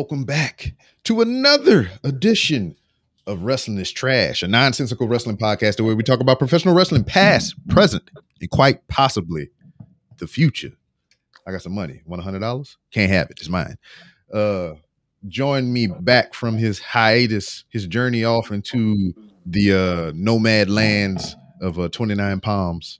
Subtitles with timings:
[0.00, 0.72] welcome back
[1.04, 2.74] to another edition
[3.26, 7.54] of Wrestling is Trash, a nonsensical wrestling podcast where we talk about professional wrestling past,
[7.68, 9.50] present, and quite possibly
[10.16, 10.72] the future.
[11.46, 12.00] I got some money.
[12.06, 12.78] Want a hundred dollars?
[12.92, 13.40] Can't have it.
[13.40, 13.76] It's mine.
[14.32, 14.72] Uh
[15.28, 19.12] join me back from his hiatus, his journey off into
[19.44, 22.96] the uh nomad lands of uh 29 Palms.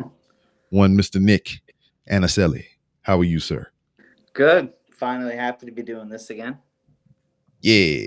[0.68, 1.18] One Mr.
[1.18, 1.62] Nick
[2.10, 2.66] Anaselli.
[3.00, 3.68] How are you, sir?
[4.34, 4.74] Good.
[4.92, 6.58] Finally happy to be doing this again.
[7.60, 8.06] Yeah.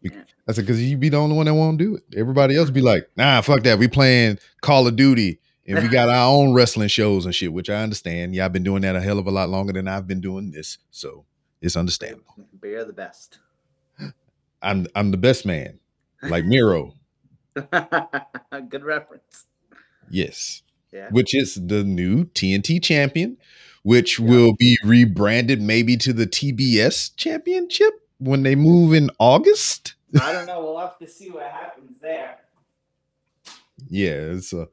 [0.00, 0.22] Yeah.
[0.48, 2.02] I said, because you be the only one that won't do it.
[2.16, 3.78] Everybody else be like, nah, fuck that.
[3.78, 7.70] We playing Call of Duty and we got our own wrestling shows and shit, which
[7.70, 8.34] I understand.
[8.34, 10.50] Yeah, I've been doing that a hell of a lot longer than I've been doing
[10.50, 10.78] this.
[10.90, 11.24] So
[11.60, 12.34] it's understandable.
[12.60, 13.38] Beer the best.
[14.62, 15.78] I'm I'm the best man.
[16.22, 16.94] Like Miro.
[17.54, 19.46] Good reference.
[20.10, 20.62] Yes.
[20.92, 21.08] Yeah.
[21.10, 23.38] Which is the new TNT champion,
[23.82, 24.28] which Yeah.
[24.28, 29.94] will be rebranded maybe to the TBS championship when they move in August.
[30.20, 30.62] I don't know.
[30.62, 32.38] We'll have to see what happens there.
[33.88, 34.68] Yeah, it's a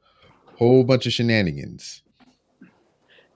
[0.56, 2.02] whole bunch of shenanigans.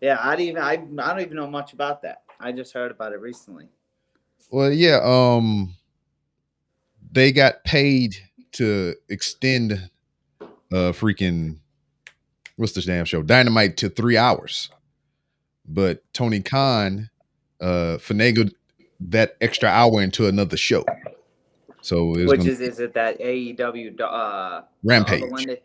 [0.00, 0.76] Yeah, I don't even I, I
[1.12, 2.22] don't even know much about that.
[2.38, 3.68] I just heard about it recently.
[4.50, 5.74] Well, yeah, um
[7.10, 8.16] they got paid
[8.52, 9.90] to extend
[10.42, 11.58] uh freaking
[12.56, 13.22] what's this damn show?
[13.22, 14.70] Dynamite to 3 hours.
[15.66, 17.10] But Tony Khan
[17.60, 18.52] uh finagled
[19.00, 20.84] that extra hour into another show.
[21.80, 25.46] So it was Which gonna- is is it that AEW uh Rampage.
[25.46, 25.62] that-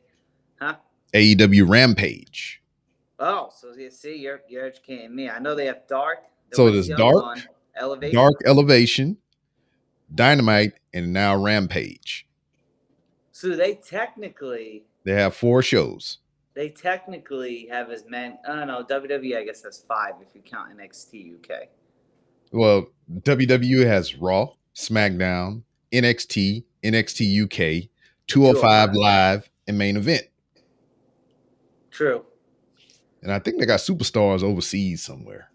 [0.61, 0.75] huh?
[1.13, 2.61] AEW Rampage.
[3.19, 5.29] Oh, so you see, you're you're educating me.
[5.29, 6.19] I know they have Dark.
[6.53, 7.39] So there's Dark?
[7.77, 8.15] Elevation.
[8.15, 9.17] Dark Elevation,
[10.13, 12.27] Dynamite, and now Rampage.
[13.31, 16.17] So they technically They have four shows.
[16.55, 18.35] they technically have as many.
[18.45, 18.83] I don't know.
[18.83, 21.69] WWE I guess has five if you count NXT UK.
[22.51, 22.87] Well,
[23.21, 27.43] WWE has Raw, SmackDown, NXT, NXT
[27.83, 27.89] UK,
[28.27, 30.23] 205 Live, and main event.
[31.91, 32.25] True.
[33.21, 35.49] And I think they got superstars overseas somewhere.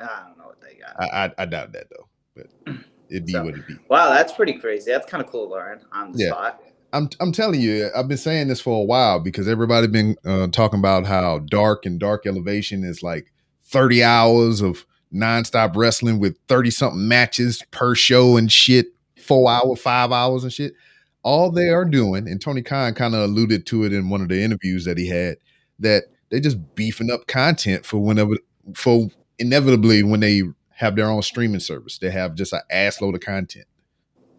[0.00, 0.96] I don't know what they got.
[0.98, 2.76] I I, I doubt that though, but
[3.10, 3.76] it'd be So- what it be.
[3.88, 4.90] Wow, that's pretty crazy.
[4.90, 6.30] That's kind of cool, Lauren, on the Yeah.
[6.30, 6.62] spot.
[6.94, 10.48] I'm I'm telling you, I've been saying this for a while because everybody been uh,
[10.48, 13.32] talking about how dark and dark elevation is like
[13.64, 18.86] 30 hours of nonstop wrestling with 30 something matches per show and shit,
[19.18, 20.74] four hour, five hours and shit.
[21.22, 24.28] All they are doing, and Tony Khan kind of alluded to it in one of
[24.28, 25.36] the interviews that he had,
[25.78, 28.34] that they're just beefing up content for whenever
[28.74, 29.08] for
[29.38, 31.98] inevitably when they have their own streaming service.
[31.98, 33.66] They have just an ass load of content.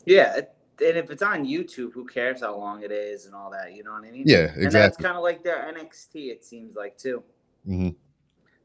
[0.05, 3.73] Yeah, and if it's on YouTube, who cares how long it is and all that?
[3.73, 4.23] You know what I mean?
[4.25, 6.31] Yeah, And that's kind of like their NXT.
[6.31, 7.23] It seems like too.
[7.66, 7.90] hmm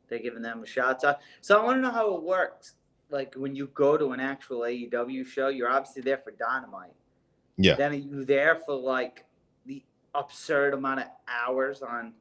[0.09, 1.01] They're giving them a shot.
[1.01, 2.75] So, so I want to know how it works.
[3.11, 6.93] Like when you go to an actual AEW show, you're obviously there for Dynamite.
[7.57, 7.75] Yeah.
[7.75, 9.25] Then are you there for like
[9.67, 9.83] the
[10.15, 12.13] absurd amount of hours on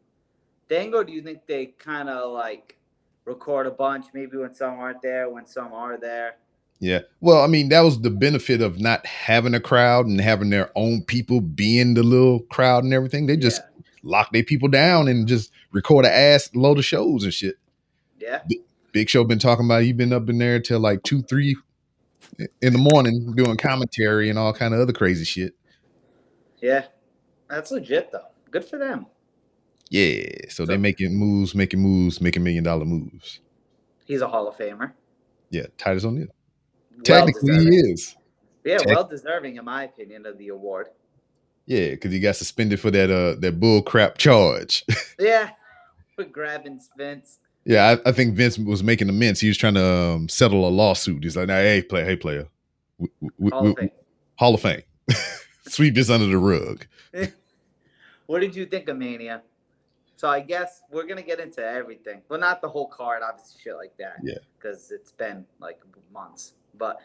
[0.69, 1.03] Dango?
[1.03, 2.77] Do you think they kind of like
[3.25, 6.37] record a bunch, maybe when some aren't there, when some are there?
[6.79, 7.01] Yeah.
[7.21, 10.71] Well, I mean, that was the benefit of not having a crowd and having their
[10.75, 13.25] own people being the little crowd and everything.
[13.25, 13.83] They just yeah.
[14.03, 17.57] lock their people down and just record a ass load of shows and shit.
[18.19, 18.41] Yeah.
[18.91, 21.55] Big Show been talking about he been up in there till like two, three
[22.61, 25.53] in the morning doing commentary and all kind of other crazy shit.
[26.61, 26.85] Yeah,
[27.49, 28.25] that's legit though.
[28.51, 29.07] Good for them.
[29.89, 30.25] Yeah.
[30.49, 33.39] So they're making moves, making moves, making million dollar moves.
[34.05, 34.93] He's a Hall of Famer.
[35.49, 35.67] Yeah.
[35.77, 36.27] Titus O'Neil.
[36.91, 38.15] Well Technically he is.
[38.63, 40.87] Yeah, well deserving in my opinion of the award.
[41.65, 44.83] Yeah, because he got suspended for that uh that bull crap charge.
[45.19, 45.49] Yeah,
[46.15, 47.39] for grabbing Vince.
[47.67, 49.41] Yeah, I, I think Vince was making amends.
[49.41, 51.23] He was trying to um, settle a lawsuit.
[51.23, 52.47] He's like, nah, "Hey, play, hey, player,
[52.97, 53.89] W- w- Hall w- of Fame.
[54.35, 54.83] Hall of Fame,
[55.67, 56.87] sweep this under the rug."
[58.27, 59.41] What did you think of Mania?
[60.17, 62.21] So I guess we're gonna get into everything.
[62.27, 64.17] Well, not the whole card, obviously, shit like that.
[64.21, 64.35] Yeah.
[64.57, 65.79] Because it's been like
[66.11, 66.53] months.
[66.77, 66.99] But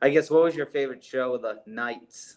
[0.00, 2.36] I guess what was your favorite show of the nights?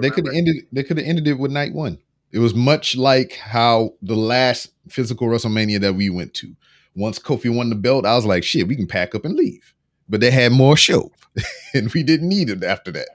[0.00, 0.66] They could have ended.
[0.72, 1.98] They could have ended it with night one.
[2.34, 6.56] It was much like how the last physical WrestleMania that we went to.
[6.96, 9.72] Once Kofi won the belt, I was like, "Shit, we can pack up and leave."
[10.08, 11.12] But they had more show,
[11.74, 13.06] and we didn't need it after that.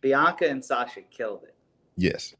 [0.00, 1.54] Bianca and Sasha killed it,
[1.96, 2.34] Yes,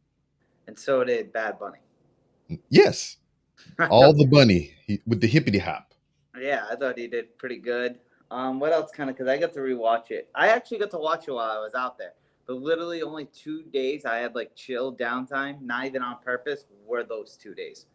[0.66, 2.58] and so did Bad Bunny.
[2.68, 3.16] yes,
[3.88, 5.94] all the bunny he- with the hippity hop.
[6.36, 8.00] Yeah, I thought he did pretty good.
[8.32, 9.14] Um, what else kind of?
[9.16, 10.28] Because I got to rewatch it.
[10.34, 12.14] I actually got to watch it while I was out there.
[12.46, 17.02] But literally, only two days I had like chill downtime, not even on purpose, were
[17.04, 17.86] those two days.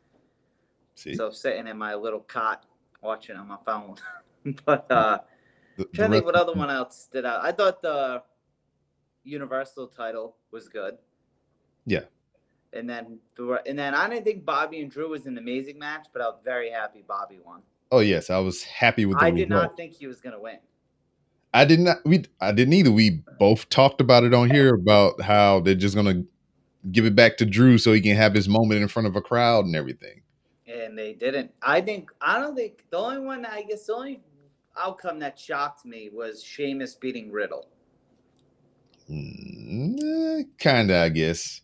[0.96, 2.66] See, So sitting in my little cot
[3.02, 3.96] watching on my phone.
[4.66, 5.20] but uh,
[5.78, 7.44] The, the trying to think what other one else did out.
[7.44, 8.24] I thought the
[9.24, 10.98] Universal title was good.
[11.86, 12.06] Yeah.
[12.74, 13.20] And then
[13.66, 16.40] and then I didn't think Bobby and Drew was an amazing match, but I was
[16.44, 17.62] very happy Bobby won.
[17.92, 19.38] Oh yes, I was happy with the I result.
[19.38, 20.58] did not think he was gonna win.
[21.54, 21.98] I did not.
[22.06, 22.92] We I didn't either.
[22.92, 26.24] We both talked about it on here about how they're just gonna
[26.92, 29.22] give it back to Drew so he can have his moment in front of a
[29.22, 30.22] crowd and everything.
[30.68, 31.52] And they didn't.
[31.62, 34.22] I think I don't think the only one I guess the only
[34.78, 37.68] outcome that shocked me was Sheamus beating Riddle.
[39.10, 41.62] Mm, kinda, I guess.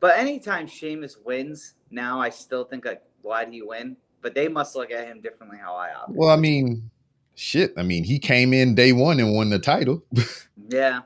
[0.00, 3.96] But anytime Sheamus wins, now I still think like, why do you win?
[4.22, 6.18] But they must look at him differently how I operate.
[6.18, 6.90] Well, I mean,
[7.40, 7.72] shit.
[7.76, 10.04] I mean, he came in day one and won the title.
[10.68, 11.00] Yeah.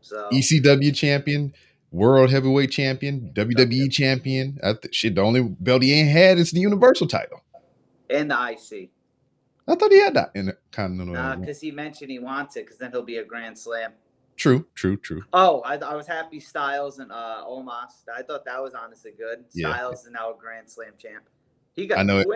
[0.00, 1.52] So ECW champion,
[1.90, 4.58] world heavyweight champion, WWE champion.
[4.64, 7.42] I th- shit, the only belt he ain't had is the Universal title.
[8.10, 8.90] and the IC.
[9.68, 11.14] I thought he had that in the Continental.
[11.14, 13.92] Nah, because he mentioned he wants it, because then he'll be a Grand Slam.
[14.36, 15.22] true, true, true.
[15.32, 18.04] Oh, I, I was happy Styles and uh Omos.
[18.14, 19.44] I thought that was honestly good.
[19.52, 19.74] Yeah.
[19.74, 21.24] Styles is now a Grand Slam champ.
[21.74, 22.26] He got I know it.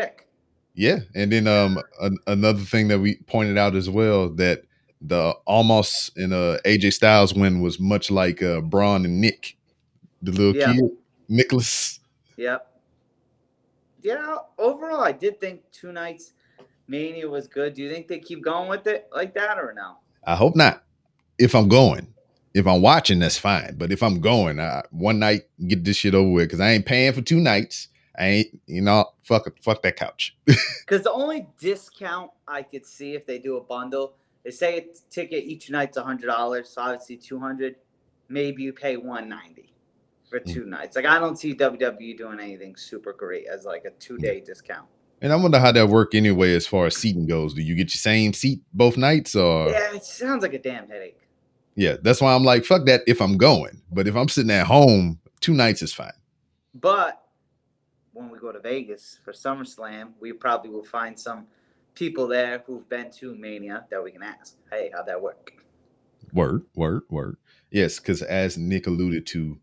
[0.75, 4.63] Yeah, and then um an- another thing that we pointed out as well that
[5.03, 9.57] the Omos in uh AJ Styles win was much like uh Braun and Nick,
[10.23, 10.73] the little Yeah.
[10.73, 10.91] kid
[11.29, 12.01] Nicholas.
[12.37, 12.67] Yep.
[14.03, 16.33] Yeah, overall, I did think two nights
[16.89, 17.75] Mania was good.
[17.75, 19.97] Do you think they keep going with it like that or no?
[20.25, 20.83] I hope not.
[21.39, 22.13] If I'm going,
[22.55, 23.77] if I'm watching, that's fine.
[23.77, 26.87] But if I'm going, I, one night get this shit over with because I ain't
[26.87, 27.89] paying for two nights.
[28.21, 30.37] I ain't, you know, fuck fuck that couch.
[30.87, 34.15] Because the only discount I could see if they do a bundle
[34.45, 37.77] is say a ticket each night's a hundred dollars, so obviously two hundred.
[38.29, 39.73] Maybe you pay one ninety
[40.29, 40.53] for Mm.
[40.53, 40.97] two nights.
[40.97, 44.87] Like I don't see WWE doing anything super great as like a two day discount.
[45.23, 47.55] And I wonder how that work anyway as far as seating goes.
[47.55, 50.89] Do you get your same seat both nights or Yeah, it sounds like a damn
[50.89, 51.21] headache.
[51.77, 53.81] Yeah, that's why I'm like, fuck that if I'm going.
[53.93, 56.13] But if I'm sitting at home, two nights is fine.
[56.75, 57.21] But
[58.21, 61.47] when we go to Vegas for SummerSlam, we probably will find some
[61.95, 65.53] people there who've been to Mania that we can ask, hey, how'd that work?
[66.33, 67.37] Word, word, word.
[67.71, 69.59] Yes, because as Nick alluded to,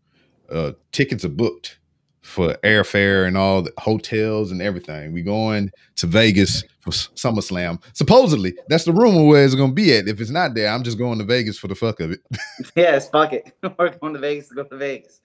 [0.50, 1.78] uh, tickets are booked
[2.22, 5.12] for airfare and all the hotels and everything.
[5.12, 7.82] We going to Vegas for SummerSlam.
[7.94, 10.08] Supposedly, that's the rumor where it's gonna be at.
[10.08, 12.20] If it's not there, I'm just going to Vegas for the fuck of it.
[12.76, 13.52] yes, fuck it.
[13.78, 15.20] We're going to Vegas to go to Vegas.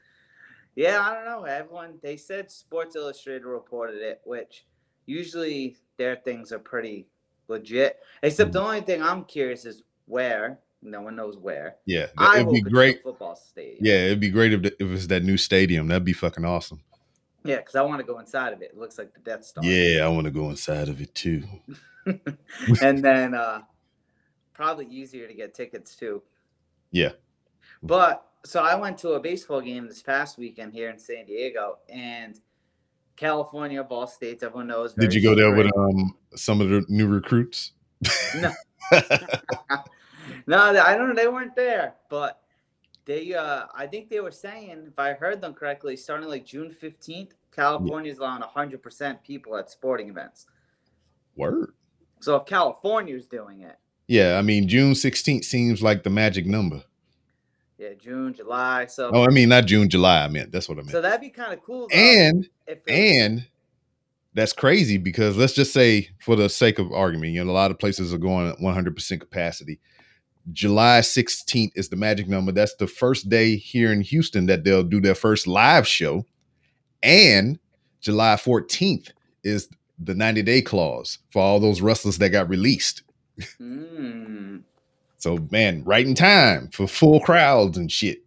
[0.75, 1.43] Yeah, I don't know.
[1.43, 4.65] Everyone, they said Sports Illustrated reported it, which
[5.05, 7.07] usually their things are pretty
[7.47, 7.99] legit.
[8.23, 10.59] Except the only thing I'm curious is where.
[10.85, 11.77] No one knows where.
[11.85, 13.03] Yeah, I it'd be great.
[13.03, 13.77] football stadium.
[13.79, 15.87] Yeah, it'd be great if, the- if it's that new stadium.
[15.87, 16.81] That'd be fucking awesome.
[17.45, 18.71] Yeah, because I want to go inside of it.
[18.73, 19.63] It looks like the Death Star.
[19.63, 21.43] Yeah, I want to go inside of it too.
[22.81, 23.61] and then uh
[24.53, 26.21] probably easier to get tickets too.
[26.91, 27.11] Yeah.
[27.81, 31.77] But so I went to a baseball game this past weekend here in San Diego
[31.89, 32.39] and
[33.15, 34.93] California Ball all states, everyone knows.
[34.93, 37.71] Did you go there with um some of the new recruits?
[38.35, 38.51] No.
[40.47, 41.15] No, I don't know.
[41.15, 42.41] They weren't there, but
[43.05, 43.33] they.
[43.33, 47.33] uh I think they were saying, if I heard them correctly, starting like June fifteenth,
[47.51, 50.47] California's allowing hundred percent people at sporting events.
[51.35, 51.73] Word.
[52.19, 56.83] So if California's doing it, Yeah, I mean June 16th seems like the magic number.
[57.83, 58.85] Yeah, June, July.
[58.85, 60.23] So Oh, I mean not June, July.
[60.23, 60.91] I meant that's what I meant.
[60.91, 61.87] so that'd be kind of cool.
[61.91, 62.47] Though, and
[62.87, 63.45] and
[64.33, 67.71] that's crazy because let's just say, for the sake of argument, you know, a lot
[67.71, 69.79] of places are going at 100% capacity.
[70.51, 72.51] July 16th is the magic number.
[72.51, 76.25] That's the first day here in Houston that they'll do their first live show.
[77.01, 77.59] And
[78.01, 79.11] July 14th
[79.43, 83.03] is the 90 day clause for all those wrestlers that got released.
[83.61, 84.63] Mm,
[85.23, 88.25] So, man, right in time for full crowds and shit.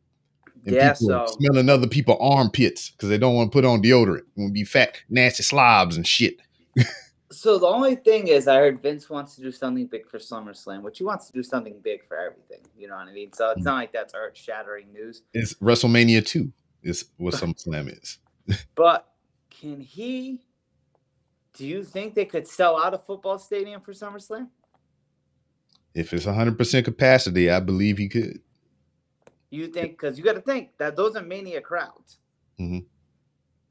[0.64, 4.22] And Yeah, so- smelling other people armpits because they don't want to put on deodorant.
[4.34, 6.38] Want to be fat, nasty slobs and shit.
[7.30, 10.80] so the only thing is, I heard Vince wants to do something big for SummerSlam,
[10.80, 12.66] which he wants to do something big for everything.
[12.74, 13.30] You know what I mean?
[13.34, 13.64] So it's mm.
[13.64, 15.20] not like that's earth shattering news.
[15.34, 16.50] It's WrestleMania 2
[16.82, 18.20] is what SummerSlam is.
[18.74, 19.06] But
[19.50, 20.40] can he?
[21.52, 24.48] Do you think they could sell out a football stadium for SummerSlam?
[25.96, 28.40] If it's 100% capacity, I believe he could.
[29.48, 29.92] You think?
[29.92, 32.18] Because you got to think that those are mania crowds.
[32.60, 32.84] Mhm.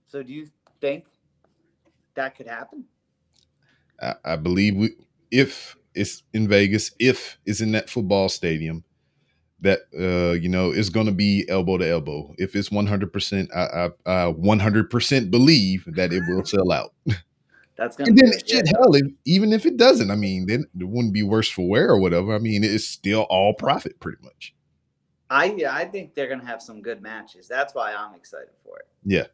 [0.07, 0.47] So do you
[0.81, 1.05] think
[2.15, 2.85] that could happen?
[4.01, 4.95] I, I believe we,
[5.29, 8.83] if it's in Vegas, if it's in that football stadium,
[9.61, 12.33] that uh, you know it's going to be elbow to elbow.
[12.39, 13.59] If it's 100%, I,
[14.09, 16.93] I, I 100% believe that it will sell out.
[17.77, 18.71] That's gonna And then shit, yeah.
[18.77, 21.89] hell, if, even if it doesn't, I mean, then it wouldn't be worse for wear
[21.89, 22.33] or whatever.
[22.33, 24.53] I mean, it's still all profit, pretty much.
[25.29, 27.47] I yeah, I think they're gonna have some good matches.
[27.47, 28.85] That's why I'm excited for it.
[29.03, 29.25] Yeah.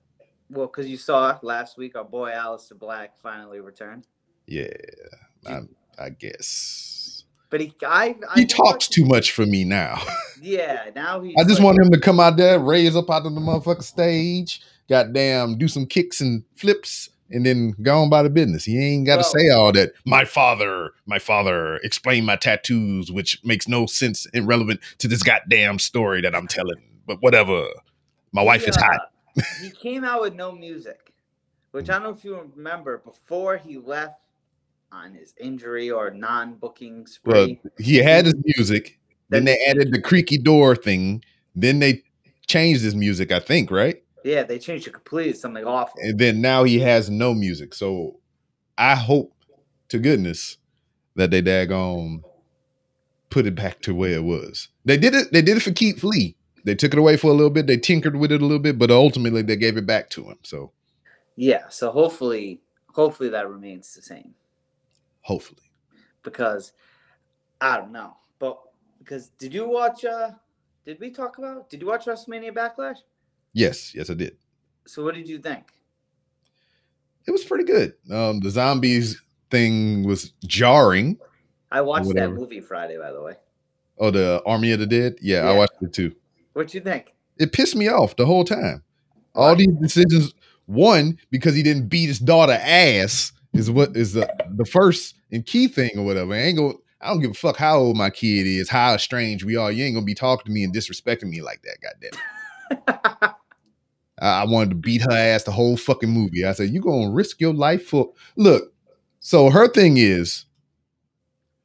[0.50, 4.08] Well, because you saw last week our boy Aleister Black finally returned.
[4.48, 4.68] Yeah,
[5.46, 5.60] I,
[6.00, 10.02] I guess But he, I, I he talks too much for me now.
[10.44, 11.36] Yeah, now he.
[11.38, 13.84] I just like- want him to come out there, raise up out of the motherfucking
[13.84, 18.64] stage, goddamn, do some kicks and flips, and then go on by the business.
[18.66, 19.94] He ain't got to Well- say all that.
[20.06, 25.24] My father, my father, explain my tattoos, which makes no sense and relevant to this
[25.24, 26.82] goddamn story that I'm telling.
[27.08, 27.66] But whatever.
[28.34, 29.00] My wife is hot.
[29.38, 31.12] uh, he came out with no music,
[31.72, 33.00] which I don't know if you remember.
[33.00, 34.16] Before he left
[34.92, 39.00] on his injury or non-booking Well, spree, he had his music.
[39.30, 41.24] Then- they added the creaky door thing.
[41.56, 42.04] Then they
[42.48, 44.02] changed his music, I think, right?
[44.24, 46.00] Yeah, they changed it completely something awful.
[46.02, 47.74] and then now he has no music.
[47.74, 48.20] So
[48.78, 49.34] I hope
[49.90, 50.58] to goodness
[51.16, 52.24] that they daggone
[53.30, 54.70] put it back to where it was.
[54.86, 55.32] They did it.
[55.32, 56.36] They did it for Keith Lee.
[56.64, 57.66] They took it away for a little bit.
[57.68, 60.38] They tinkered with it a little bit, but ultimately they gave it back to him.
[60.44, 60.72] So
[61.36, 62.62] Yeah, so hopefully,
[62.94, 64.36] hopefully that remains the same.
[65.22, 65.72] hopefully,
[66.24, 66.74] because
[67.60, 68.16] I don't know.
[68.40, 68.60] But
[69.00, 70.32] because did you watch uh
[70.86, 72.98] did we talk about did you watch WrestleMania Backlash?
[73.54, 74.38] Yes, yes, I did.
[74.86, 75.64] So what did you think?
[77.28, 77.94] It was pretty good.
[78.12, 81.18] Um, the zombies thing was jarring.
[81.72, 83.36] I watched that movie Friday, by the way.
[83.98, 85.16] Oh, the Army of the Dead.
[85.22, 86.16] Yeah, I watched it too.
[86.54, 87.14] What'd you think?
[87.42, 88.84] it pissed me off the whole time.
[89.34, 89.56] All Why?
[89.56, 90.34] these decisions,
[90.68, 95.46] one, because he didn't beat his daughter ass, is what is the the first and
[95.46, 96.34] key thing or whatever.
[96.34, 96.82] I ain't go.
[97.02, 99.72] I don't give a fuck how old my kid is, how estranged we are.
[99.72, 101.78] You ain't gonna be talking to me and disrespecting me like that.
[102.80, 103.34] Goddamn.
[104.22, 106.46] I, wanted to beat her ass the whole fucking movie.
[106.46, 108.74] I said, "You gonna risk your life for look?"
[109.20, 110.46] So her thing is,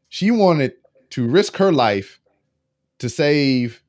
[0.09, 0.73] she wanted
[1.11, 2.21] to risk her life
[2.99, 3.83] to save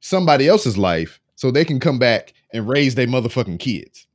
[0.00, 4.06] somebody else's life so they can come back and raise their motherfucking kids.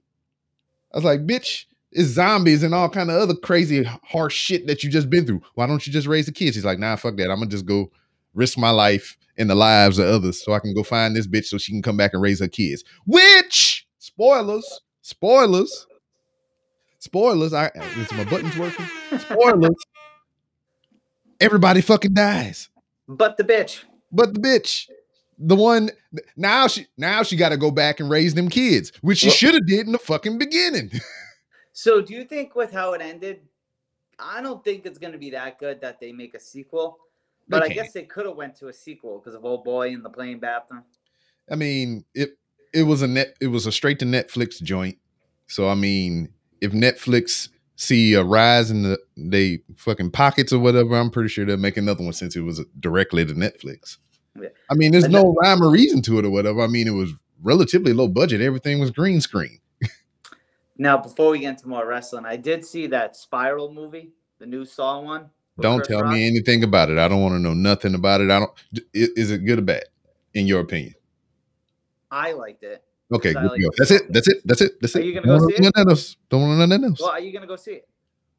[0.94, 4.84] I was like, bitch, it's zombies and all kind of other crazy harsh shit that
[4.84, 5.42] you just been through.
[5.56, 6.56] Why don't you just raise the kids?
[6.56, 7.30] She's like, nah, fuck that.
[7.30, 7.92] I'm gonna just go
[8.34, 11.46] risk my life and the lives of others so I can go find this bitch
[11.46, 12.84] so she can come back and raise her kids.
[13.06, 13.77] Which
[14.18, 15.88] spoilers, spoilers,
[17.00, 17.54] spoilers.
[17.54, 18.86] I is my buttons working?
[19.18, 19.76] Spoilers.
[21.40, 22.70] Everybody fucking dies
[23.08, 23.84] but the bitch.
[24.12, 24.88] but the bitch
[25.40, 25.90] the one
[26.36, 29.54] now she now she got to go back and raise them kids which she should
[29.54, 30.92] have did in the fucking beginning
[31.74, 33.42] So do you think with how it ended,
[34.18, 36.98] I don't think it's gonna be that good that they make a sequel.
[37.48, 40.02] But I guess they could have went to a sequel because of old boy in
[40.02, 40.84] the plane bathroom.
[41.52, 42.36] i mean it
[42.74, 44.98] it was a net it was a straight to netflix joint.
[45.48, 46.30] So i mean
[46.62, 51.46] if netflix see a rise in the they fucking pockets or whatever i'm pretty sure
[51.46, 53.98] they'll make another one since it was directly to netflix.
[54.40, 54.50] Yeah.
[54.70, 56.62] i mean there's no rhyme or reason to it or whatever.
[56.62, 58.42] I mean it was relatively low budget.
[58.42, 59.60] Everything was green screen.
[60.80, 64.64] Now, before we get into more wrestling, I did see that Spiral movie, the new
[64.64, 65.32] Saw one.
[65.60, 66.14] don't Chris tell Rock.
[66.14, 67.00] me anything about it.
[67.00, 68.30] I don't want to know nothing about it.
[68.30, 68.52] I don't
[68.94, 69.86] is it good or bad
[70.36, 70.94] in your opinion
[72.12, 72.84] I liked it.
[73.12, 73.62] Okay, good like.
[73.78, 74.12] That's it.
[74.12, 74.38] That's it.
[74.46, 74.82] That's it.
[74.82, 75.06] That's Are it.
[75.06, 75.74] you gonna Don't go see it?
[75.88, 76.18] else.
[76.30, 77.00] Don't want nothing else.
[77.00, 77.88] Well, are you gonna go see it?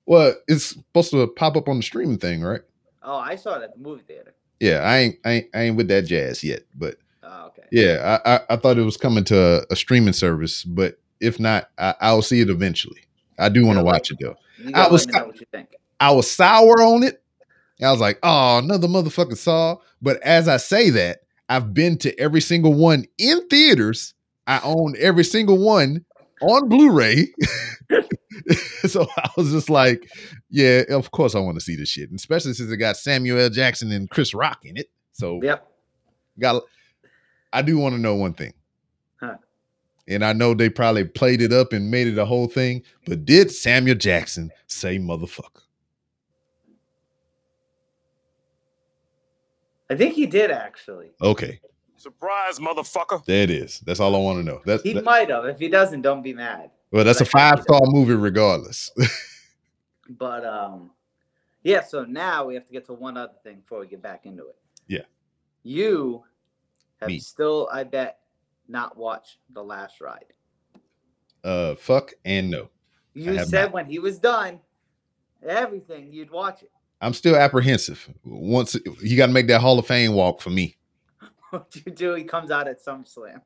[0.06, 2.62] Well, it's supposed to pop up on the streaming thing, right?
[3.02, 4.34] Oh, I saw it at the movie theater.
[4.60, 7.62] Yeah, I ain't, I ain't, I ain't with that jazz yet, but Oh, okay.
[7.70, 11.38] yeah, I, I, I thought it was coming to a, a streaming service, but if
[11.38, 13.02] not, I, I'll see it eventually.
[13.38, 14.37] I do want to watch it though.
[14.75, 15.76] I was let me know what you think.
[16.00, 17.22] I was sour on it.
[17.82, 19.76] I was like, oh, another motherfucking Saw.
[20.02, 24.14] But as I say that, I've been to every single one in theaters.
[24.46, 26.04] I own every single one
[26.40, 27.28] on Blu-ray.
[28.86, 30.10] so I was just like,
[30.50, 32.10] yeah, of course I want to see this shit.
[32.10, 33.50] And especially since it got Samuel L.
[33.50, 34.90] Jackson and Chris Rock in it.
[35.12, 35.66] So Yep.
[36.38, 36.62] got
[37.52, 38.52] I do want to know one thing.
[39.20, 39.36] Huh.
[40.06, 43.24] And I know they probably played it up and made it a whole thing, but
[43.24, 45.62] did Samuel Jackson say motherfucker?
[49.90, 51.11] I think he did actually.
[51.23, 51.61] Okay.
[51.97, 53.25] Surprise, motherfucker.
[53.25, 53.80] There it is.
[53.80, 54.61] That's all I want to know.
[54.64, 55.45] That's He that- might have.
[55.47, 56.71] If he doesn't, don't be mad.
[56.92, 58.90] well, that's a but I think five star movie regardless.
[60.11, 60.90] But um,
[61.62, 61.83] yeah.
[61.83, 64.47] So now we have to get to one other thing before we get back into
[64.49, 64.57] it.
[64.87, 65.02] Yeah.
[65.64, 66.25] You
[67.00, 67.18] have Me.
[67.18, 68.21] still, I bet,
[68.68, 70.33] not watched the last ride.
[71.45, 72.71] uh, fuck and no.
[73.12, 73.73] You said not.
[73.73, 74.61] when he was done,
[75.47, 76.71] everything you'd watch it.
[77.00, 78.08] I'm still apprehensive.
[78.24, 80.76] Once you got to make that Hall of Fame walk for me.
[81.50, 82.14] What you do?
[82.14, 83.40] He comes out at SummerSlam.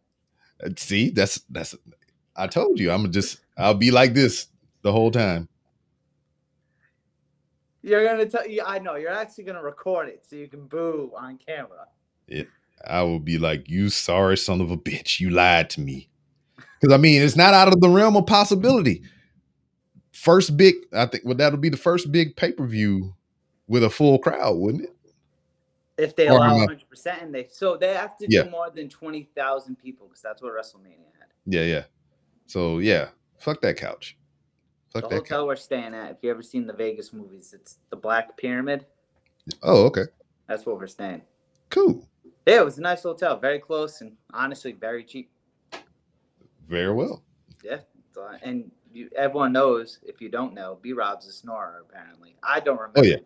[0.63, 1.75] Uh, See, that's that's.
[2.37, 3.41] I told you, I'm just.
[3.59, 4.47] I'll be like this
[4.83, 5.49] the whole time.
[7.83, 8.63] You're gonna tell you.
[8.65, 11.87] I know you're actually gonna record it so you can boo on camera.
[12.87, 16.09] I will be like, "You sorry son of a bitch, you lied to me."
[16.81, 19.03] Because I mean, it's not out of the realm of possibility.
[20.13, 23.15] First big, I think, well, that'll be the first big pay per view
[23.73, 24.95] with a full crowd, wouldn't it?
[25.97, 28.43] If they Or, allow uh, 100, percent and they so they have to Yeah.
[28.45, 31.29] do more than twenty thousand people because that's what WrestleMania had.
[31.47, 31.85] Yeah, yeah.
[32.47, 34.17] So yeah, fuck that couch.
[34.93, 35.29] Fuck The that couch.
[35.31, 36.11] hotel we're staying at.
[36.13, 38.85] If you ever seen the Vegas movies, it's the Black Pyramid.
[39.63, 40.05] Oh, okay,
[40.47, 41.23] That's where we're staying.
[41.71, 42.07] cool,
[42.47, 45.31] Yeah, it was a nice hotel, very close and honestly very cheap.
[46.69, 47.23] very well.
[47.65, 47.79] Yeah,
[48.43, 49.99] and you, everyone knows.
[50.05, 51.85] If you don't know, B Rob's a snorer.
[51.89, 53.17] Apparently, I don't remember Oh, yeah.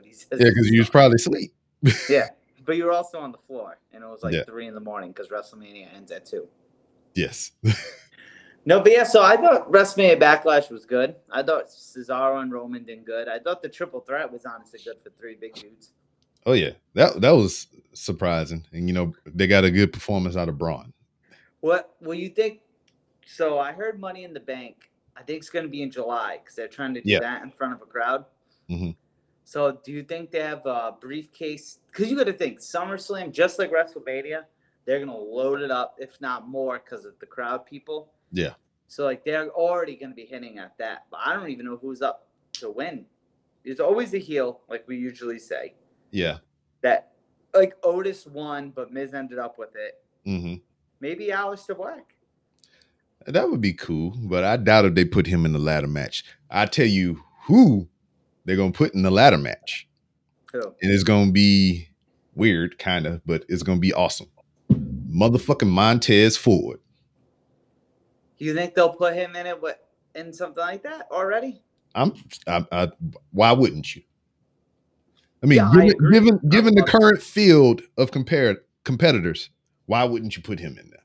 [0.00, 1.52] But he says Yeah, because you was probably asleep.
[2.08, 2.28] yeah.
[2.64, 4.44] But you were also on the floor, and it was like Yeah.
[4.44, 6.48] three in the morning because WrestleMania ends at two.
[7.14, 7.52] Yes.
[8.66, 11.16] No, but yeah, so I thought WrestleMania Backlash was good.
[11.30, 13.26] I thought Cesaro and Roman did good.
[13.26, 15.92] I thought the triple threat was honestly good for three big dudes.
[16.44, 20.50] oh yeah, that that was surprising, and you know they got a good performance out
[20.50, 20.92] of Braun.
[21.60, 22.60] What will you think?
[23.24, 24.76] So I heard Money in the Bank.
[25.16, 27.20] I think it's going to be in July because they're trying to do Yeah.
[27.20, 28.26] that in front of a crowd.
[28.68, 28.94] Mhm.
[29.50, 31.80] So do you think they have a briefcase?
[31.88, 34.44] Because you got to think SummerSlam, just like WrestleMania,
[34.84, 38.12] they're going to load it up, if not more, because of the crowd people.
[38.30, 38.52] Yeah.
[38.86, 41.06] So like they're already going to be hitting at that.
[41.10, 42.28] But I don't even know who's up
[42.60, 43.04] to win.
[43.64, 45.74] There's always the heel, like we usually say.
[46.12, 46.38] Yeah.
[46.82, 47.10] That
[47.52, 50.00] like Otis won, but Miz ended up with it.
[50.28, 50.54] Mm-hmm.
[51.00, 52.14] Maybe Aleister Black.
[53.26, 56.24] That would be cool, but I doubt if they put him in the ladder match.
[56.48, 57.88] I tell you who
[58.44, 59.88] they're gonna put in the ladder match,
[60.82, 61.88] and it's gonna be
[62.34, 64.28] weird, kind of, but it's gonna be awesome.
[64.72, 66.80] Motherfucking Montez Ford.
[68.38, 69.60] You think they'll put him in it?
[69.60, 71.62] What in something like that already?
[71.94, 72.14] I'm,
[72.46, 72.88] I, I,
[73.32, 74.02] why wouldn't you?
[75.42, 76.12] I mean, Yeah, I given agree.
[76.12, 79.50] given, I given the current field of compared competitors,
[79.86, 81.02] why wouldn't you put him in there?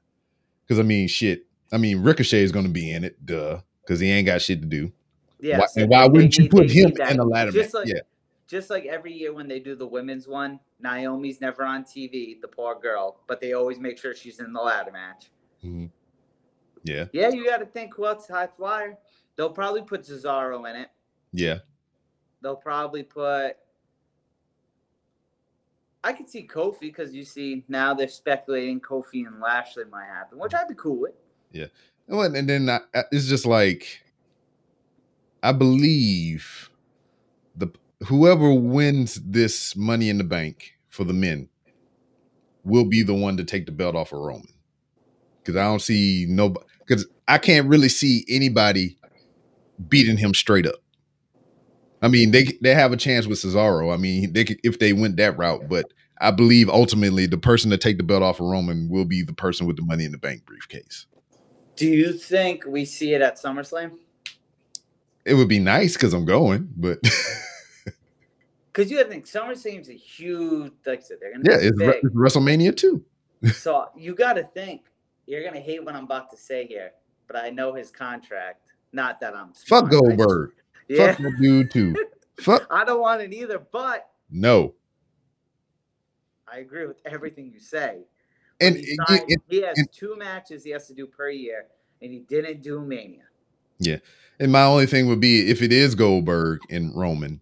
[0.65, 1.47] Because I mean, shit.
[1.71, 4.61] I mean, Ricochet is going to be in it, duh, because he ain't got shit
[4.61, 4.91] to do.
[5.39, 5.59] Yeah.
[5.59, 7.61] why, so and why wouldn't you put him in the ladder match?
[7.61, 7.99] Just like yeah,
[8.47, 12.47] just like every year when they do the women's one, Naomi's never on TV, the
[12.47, 15.29] poor girl, but they always make sure she's in the ladder match.
[15.63, 15.89] Mhm.
[16.83, 18.97] yeah, Yeah, you got to think who else high flyer.
[19.35, 20.89] They'll probably put Cesaro in it.
[21.33, 21.59] yeah.
[22.41, 23.57] They'll probably put.
[26.03, 30.37] I could see Kofi because you see now they're speculating Kofi and Lashley might happen,
[30.37, 31.13] which I'd be cool with.
[31.51, 31.65] Yeah.
[32.07, 33.99] Well, and then I, I- it's just like
[35.45, 36.71] I believe
[37.55, 37.71] the
[38.07, 41.49] whoever wins this Money in the Bank for the men
[42.63, 44.47] will be the one to take the belt off of Roman
[45.37, 48.97] because I don't see nobody because I can't really see anybody
[49.87, 50.81] beating him straight up.
[52.01, 53.93] I mean, they they have a chance with Cesaro.
[53.93, 55.85] I mean, they could, if they went that route, but
[56.19, 59.33] I believe ultimately the person to take the belt off of Roman will be the
[59.33, 61.05] person with the Money in the Bank briefcase.
[61.75, 63.91] Do you think we see it at SummerSlam?
[65.25, 66.99] It would be nice because I'm going, but
[68.71, 71.79] Because you have to think SummerSlam's a huge, like I said, they're gonna yeah, it's.
[71.79, 73.03] Re- it's WrestleMania too.
[73.53, 74.81] so you got to think
[75.27, 76.91] you're gonna hate what I'm about to say here,
[77.27, 78.67] but I know his contract.
[78.91, 80.51] Not that I'm Fuck smart, just- Goldberg.
[80.87, 81.95] Yeah, Fuck that dude too.
[82.39, 84.75] Fuck I don't want it either, but no.
[86.47, 88.01] I agree with everything you say.
[88.61, 91.65] And he, signed- he has and- two matches he has to do per year,
[92.03, 93.23] and he didn't do Mania.
[94.39, 97.41] And my only thing would be if it is Goldberg and Roman,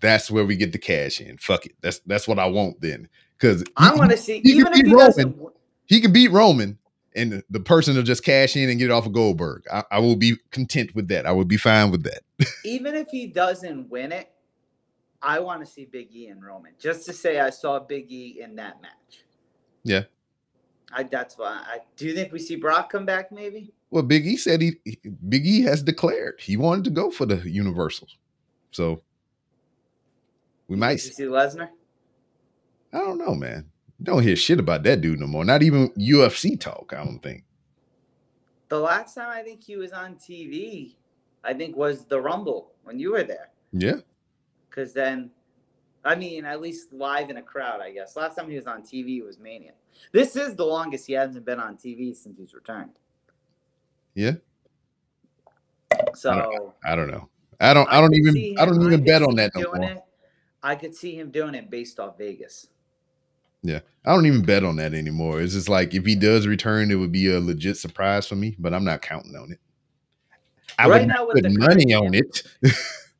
[0.00, 1.36] that's where we get the cash in.
[1.38, 1.72] Fuck it.
[1.80, 3.08] That's that's what I want then.
[3.36, 5.36] Because I want to see, he even if he doesn't.
[5.36, 5.52] Roman.
[5.86, 6.78] he can beat Roman,
[7.14, 9.64] and the, the person will just cash in and get it off of Goldberg.
[9.72, 11.26] I, I will be content with that.
[11.26, 12.22] I would be fine with that.
[12.64, 14.30] even if he doesn't win it,
[15.20, 18.40] I want to see Big E and Roman just to say I saw Big E
[18.40, 19.24] in that match.
[19.82, 20.04] Yeah.
[20.94, 21.62] I that's why.
[21.66, 23.32] I do you think we see Brock come back?
[23.32, 23.72] Maybe.
[23.90, 24.72] Well, Big E said he,
[25.28, 28.16] Big E has declared he wanted to go for the Universals,
[28.70, 29.02] so
[30.68, 30.96] we might.
[30.96, 31.68] See- see Lesnar.
[32.92, 33.70] I don't know, man.
[34.02, 35.44] Don't hear shit about that dude no more.
[35.44, 36.92] Not even UFC talk.
[36.96, 37.44] I don't think.
[38.68, 40.94] The last time I think he was on TV,
[41.44, 43.50] I think was the Rumble when you were there.
[43.72, 43.96] Yeah,
[44.68, 45.30] Because then,
[46.04, 48.16] I mean, at least live in a crowd, I guess.
[48.16, 49.72] Last time he was on TV was Mania.
[50.12, 52.90] This is the longest he hasn't been on TV since he's returned.
[54.14, 54.32] Yeah.
[56.14, 57.28] So I don't know.
[57.60, 57.90] I don't.
[57.90, 58.34] I, don't even.
[58.34, 59.82] see I don't even could bet on him that no more.
[59.82, 60.02] it.
[60.62, 62.68] I could see him doing it based off Vegas.
[63.62, 65.40] Yeah, I don't even bet on that anymore.
[65.40, 68.54] It's just like if he does return, it would be a legit surprise for me,
[68.58, 69.60] but I'm not counting on it.
[70.78, 72.42] I Right would now put the money on it.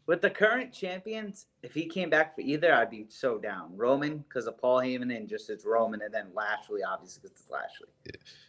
[0.07, 3.75] With the current champions, if he came back for either, I'd be so down.
[3.75, 7.51] Roman because of Paul Heyman and just it's Roman, and then Lashley obviously because it's
[7.51, 7.89] Lashley.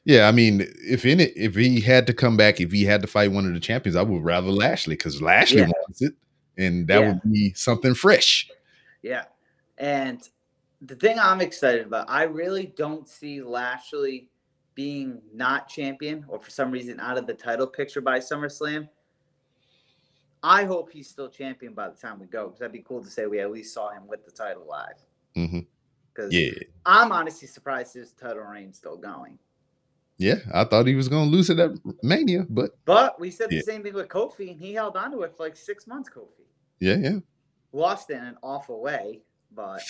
[0.03, 3.01] Yeah, I mean, if in it, if he had to come back, if he had
[3.03, 5.67] to fight one of the champions, I would rather Lashley because Lashley Yeah.
[5.67, 6.13] wants it,
[6.57, 7.07] and that Yeah.
[7.13, 8.49] would be something fresh.
[9.01, 9.23] Yeah.
[9.77, 10.27] And
[10.81, 14.29] the thing I'm excited about, I really don't see Lashley
[14.73, 18.89] being not champion or for some reason out of the title picture by SummerSlam.
[20.47, 23.09] I hope he's still champion by the time we go because that'd be cool to
[23.09, 25.01] say we at least saw him with the title live.
[26.13, 26.51] Because Yeah,
[26.85, 29.39] I'm honestly surprised his title reign's still going.
[30.17, 30.35] yeah.
[30.53, 31.71] I thought he was gonna lose it at
[32.03, 33.59] Mania, but But we said Yeah.
[33.59, 36.09] the same thing with Kofi, and he held on to it for like six months.
[36.09, 36.45] Kofi
[36.79, 37.17] yeah, yeah.
[37.71, 39.81] lost in an awful way, but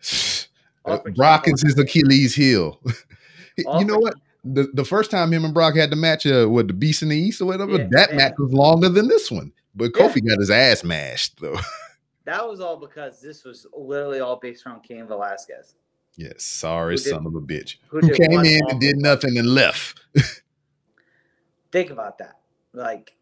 [0.84, 2.80] Uh, Brock is his Achilles heel.
[3.56, 4.14] you know what?
[4.44, 7.08] The the first time him and Brock had the match, uh, with the Beast in
[7.08, 9.52] the East or whatever, Yeah, that match was longer than this one.
[9.76, 10.08] But Yeah.
[10.08, 11.58] Kofi got his ass mashed though.
[12.24, 15.74] that was all because this was literally all based around Cain Velasquez.
[16.16, 17.76] yes, sorry, did- son of a bitch.
[17.88, 20.00] who Who, came in and did nothing and left.
[21.72, 22.38] Think about that.
[22.72, 23.14] Like,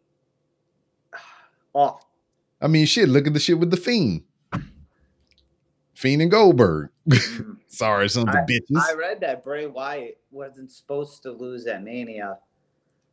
[1.72, 2.08] awful.
[2.60, 3.08] I mean, shit.
[3.08, 4.22] Look at the shit with the Fiend,
[5.94, 6.90] Fiend and Goldberg.
[7.10, 7.56] Mm.
[7.66, 8.78] Sorry, sons of a bitches.
[8.80, 12.38] I read that Bray Wyatt wasn't supposed to lose at Mania.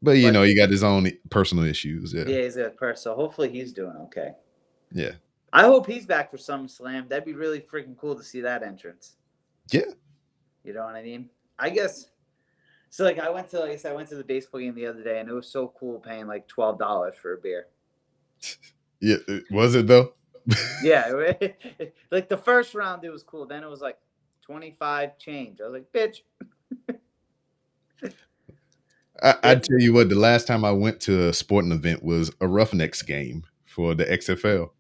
[0.01, 2.13] But you but- know, he got his own personal issues.
[2.13, 3.03] Yeah, Yeah, he's a person.
[3.03, 4.31] So hopefully he's doing okay.
[4.91, 5.11] yeah.
[5.53, 7.09] I hope he's back for SummerSlam.
[7.09, 9.17] That'd be really freaking cool to see that entrance.
[9.69, 9.81] Yeah.
[10.63, 11.29] You know what I mean?
[11.59, 12.07] I guess.
[12.89, 14.85] So like I went to like I said, I went to the baseball game the
[14.85, 17.67] other day and it was so cool paying like twelve dollars for a beer.
[19.01, 19.17] yeah.
[19.51, 20.13] Was it though?
[20.83, 21.11] Yeah,
[22.11, 23.45] like the first round it was cool.
[23.45, 23.97] Then it was like
[24.41, 25.59] twenty five change.
[25.61, 26.21] I was like, bitch.
[29.21, 32.31] I, I tell you what, the last time I went to a sporting event was
[32.41, 34.71] a Roughnecks game for the XFL.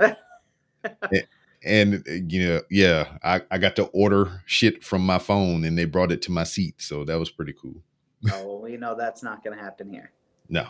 [0.00, 1.26] A-
[1.64, 5.76] and uh, you know, yeah, I, I got to order shit from my phone and
[5.76, 6.80] they brought it to my seat.
[6.80, 7.82] So that was pretty cool.
[8.32, 10.10] Oh, well, we know that's not gonna happen here.
[10.48, 10.66] No,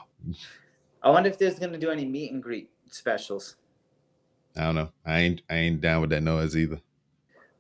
[1.03, 3.57] I wonder if there's gonna do any meet and greet specials.
[4.57, 4.91] I don't know.
[5.07, 6.81] I ain't I ain't down with that noise either.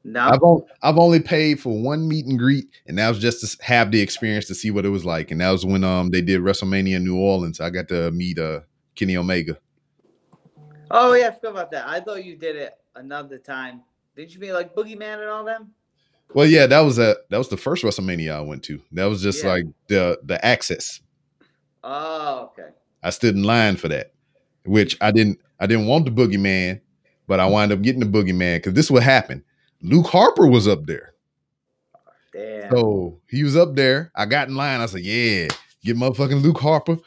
[0.08, 3.40] No, I've only, I've only paid for one meet and greet, and that was just
[3.44, 5.32] to have the experience to see what it was like.
[5.32, 7.60] And that was when um they did WrestleMania in New Orleans.
[7.60, 8.60] I got to meet uh
[8.94, 9.58] Kenny Omega.
[10.92, 11.88] Oh yeah, I forgot about that.
[11.88, 13.82] I thought you did it another time.
[14.14, 15.72] Did you mean like Boogeyman and all them?
[16.34, 18.80] Well, yeah, that was a that was the first WrestleMania I went to.
[18.92, 19.50] That was just Yeah.
[19.50, 21.00] like the the access.
[21.82, 22.68] Oh, okay.
[23.02, 24.12] I stood in line for that,
[24.64, 25.40] which I didn't.
[25.58, 26.80] I didn't want the boogeyman,
[27.26, 29.42] but I wound up getting the boogeyman because this is what happened.
[29.86, 31.14] Luke Harper was up there,
[32.32, 32.70] Damn.
[32.70, 34.10] so he was up there.
[34.14, 34.80] I got in line.
[34.80, 35.48] I said, "Yeah,
[35.84, 36.98] get motherfucking Luke Harper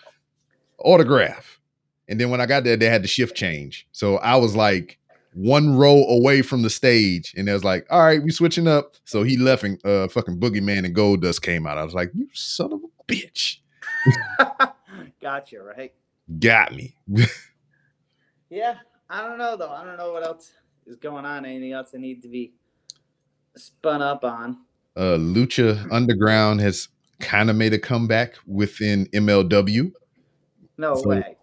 [0.79, 1.59] autograph."
[2.07, 4.97] And then when I got there, they had the shift change, so I was like
[5.33, 8.95] one row away from the stage, and they was like, "All right, we switching up."
[9.05, 11.77] So he left, and uh, fucking boogeyman and Goldust came out.
[11.77, 13.57] I was like, "You son of a bitch,
[15.21, 15.93] gotcha, right?
[16.39, 16.95] got me."
[18.49, 18.77] Yeah.
[19.07, 19.69] I don't know though.
[19.69, 20.51] I don't know what else
[20.87, 21.45] is going on.
[21.45, 22.53] Anything else I need to be
[23.59, 24.57] spun up on?
[24.97, 29.91] uh, Lucha Underground has kind of made a comeback within MLW.
[30.77, 31.35] No So- way.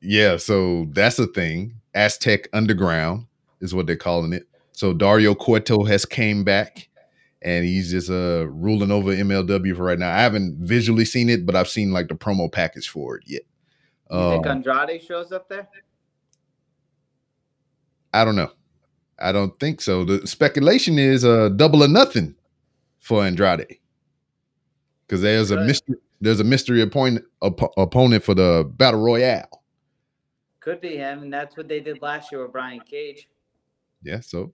[0.00, 1.74] Yeah, so that's a thing.
[1.94, 3.26] Aztec Underground
[3.60, 4.46] is what they're calling it.
[4.72, 6.88] So Dario Cueto has came back
[7.42, 10.10] and he's just uh ruling over MLW for right now.
[10.14, 13.42] I haven't visually seen it, but I've seen like the promo package for it yet.
[14.10, 15.68] You think Um, Andrade shows up there?
[18.12, 18.50] I don't know.
[19.20, 20.04] I don't think so.
[20.04, 22.34] The speculation is uh double or nothing
[22.98, 23.78] for Andrade.
[25.06, 29.62] Because there's a mystery there's a mystery appoint, op- opponent for the battle royale.
[30.60, 33.28] Could be him, and that's what they did last year with Brian Cage.
[34.02, 34.52] Yeah, so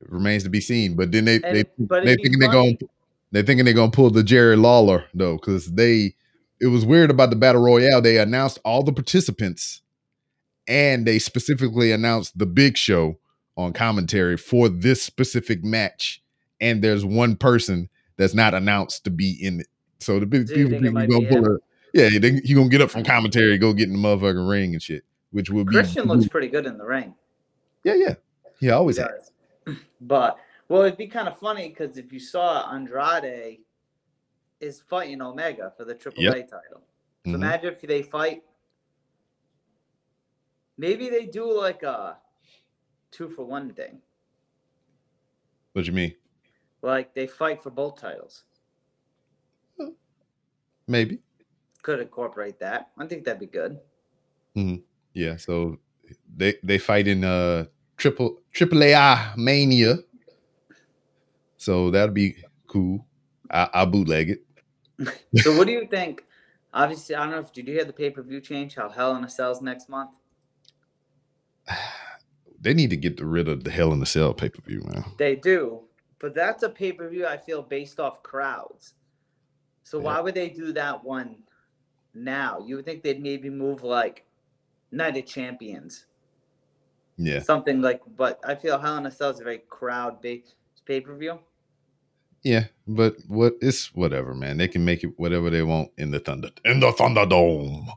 [0.00, 0.94] it remains to be seen.
[0.94, 1.64] But then they And- they
[2.04, 2.78] they thinking they're going
[3.32, 6.14] they're thinking they're gonna pull the Jerry Lawler though, because they
[6.60, 8.00] it was weird about the battle royale.
[8.00, 9.82] They announced all the participants,
[10.68, 13.18] and they specifically announced the Big Show
[13.56, 16.22] on commentary for this specific match.
[16.60, 19.66] And there's one person that's not announced to be in it.
[20.00, 21.58] So the big people think it think might he's gonna pull a
[21.92, 24.82] yeah, they, he gonna get up from commentary, go get in the motherfucking ring and
[24.82, 27.14] shit, which will be Christian looks pretty good in the ring.
[27.84, 28.14] yeah, yeah.
[28.60, 29.30] He always He has.
[30.00, 30.36] But
[30.68, 33.60] well, it'd be kind of funny because if you saw Andrade
[34.60, 36.82] is fighting Omega for the AAA title.
[37.24, 37.34] So Mhm.
[37.34, 38.42] imagine if they fight.
[40.76, 42.18] Maybe they do like a
[43.14, 44.00] two for one thing.
[45.72, 46.14] What do you mean?
[46.82, 48.44] Like they fight for both titles.
[50.86, 51.20] Maybe.
[51.82, 52.90] Could incorporate that.
[52.98, 53.78] I think that'd be good.
[54.54, 54.76] Hmm.
[55.14, 55.36] Yeah.
[55.36, 55.78] So
[56.36, 59.98] they they fight in uh triple triple A Mania.
[61.56, 63.06] So that'd be cool.
[63.50, 64.44] I, I'll bootleg it.
[65.42, 66.24] So what do you think?
[66.72, 68.74] Obviously, I don't know if did you hear the pay per view change?
[68.74, 70.10] How Hell in a Cell's next month?
[72.64, 75.04] They need to get rid of the Hell in the Cell pay per view, man.
[75.18, 75.82] They do,
[76.18, 78.94] but that's a pay per view I feel based off crowds.
[79.82, 80.04] So Yeah.
[80.04, 81.36] why would they do that one
[82.14, 82.58] now?
[82.66, 84.24] You would think they'd maybe move like
[84.90, 86.06] Night of Champions,
[87.16, 88.00] Yeah, something like.
[88.16, 90.54] But I feel Hell in a Cell is a very crowd based
[90.86, 91.38] pay per view.
[92.42, 94.56] yeah, but what it's whatever, man.
[94.56, 97.88] They can make it whatever they want in the Thunder in the Thunderdome.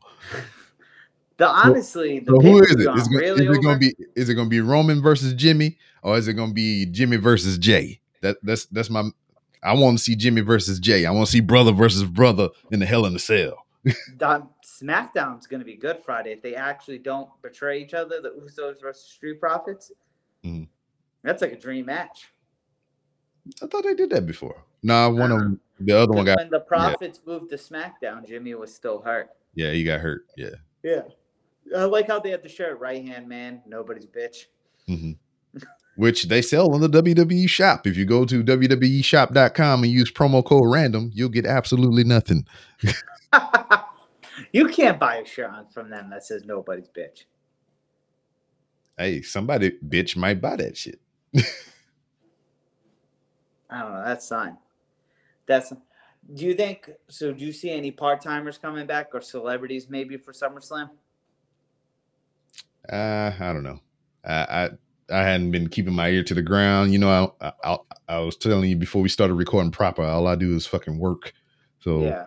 [1.37, 2.79] The honestly, the So who is it?
[2.79, 4.59] Is, pay-per-view Is, it, really is it going to be is it going to be
[4.61, 7.99] Roman versus Jimmy or is it going to be Jimmy versus Jay?
[8.21, 9.03] That that's that's my.
[9.63, 11.05] I want to see Jimmy versus Jay.
[11.05, 13.65] I want to see brother versus brother in the Hell in the Cell.
[14.17, 18.21] Don- SmackDown's going to be good Friday if they actually don't betray each other.
[18.21, 19.91] The Usos versus Street Profits.
[20.45, 20.67] Mhm.
[21.23, 22.27] That's like a dream match.
[23.61, 24.63] I thought they did that before.
[24.83, 25.43] Nah, one of Uh-uh.
[25.43, 29.29] them, the other one got when the Profits moved to SmackDown, Jimmy was still hurt.
[29.55, 30.25] yeah, he got hurt.
[30.35, 30.49] Yeah.
[30.83, 31.01] Yeah.
[31.75, 34.45] I like how they had the shirt right hand man, nobody's bitch.
[34.87, 35.11] hmm
[35.95, 37.87] Which they sell on the WWE shop.
[37.87, 42.45] If you go to WWE WWEshop.com and use promo code random, you'll get absolutely nothing.
[44.53, 47.23] you can't buy a shirt on- from them that says nobody's bitch.
[48.97, 50.99] Hey, somebody bitch might buy that shit.
[53.69, 54.03] I don't know.
[54.05, 54.57] That's fine.
[55.45, 55.71] That's.
[56.33, 57.31] Do you think so?
[57.31, 60.89] Do you see any part timers coming back or celebrities maybe for SummerSlam?
[62.91, 63.79] Uh, I don't know.
[64.25, 64.69] I, I
[65.09, 66.91] I hadn't been keeping my ear to the ground.
[66.91, 70.03] You know, I, I I was telling you before we started recording proper.
[70.03, 71.33] All I do is fucking work.
[71.79, 72.25] So Yeah.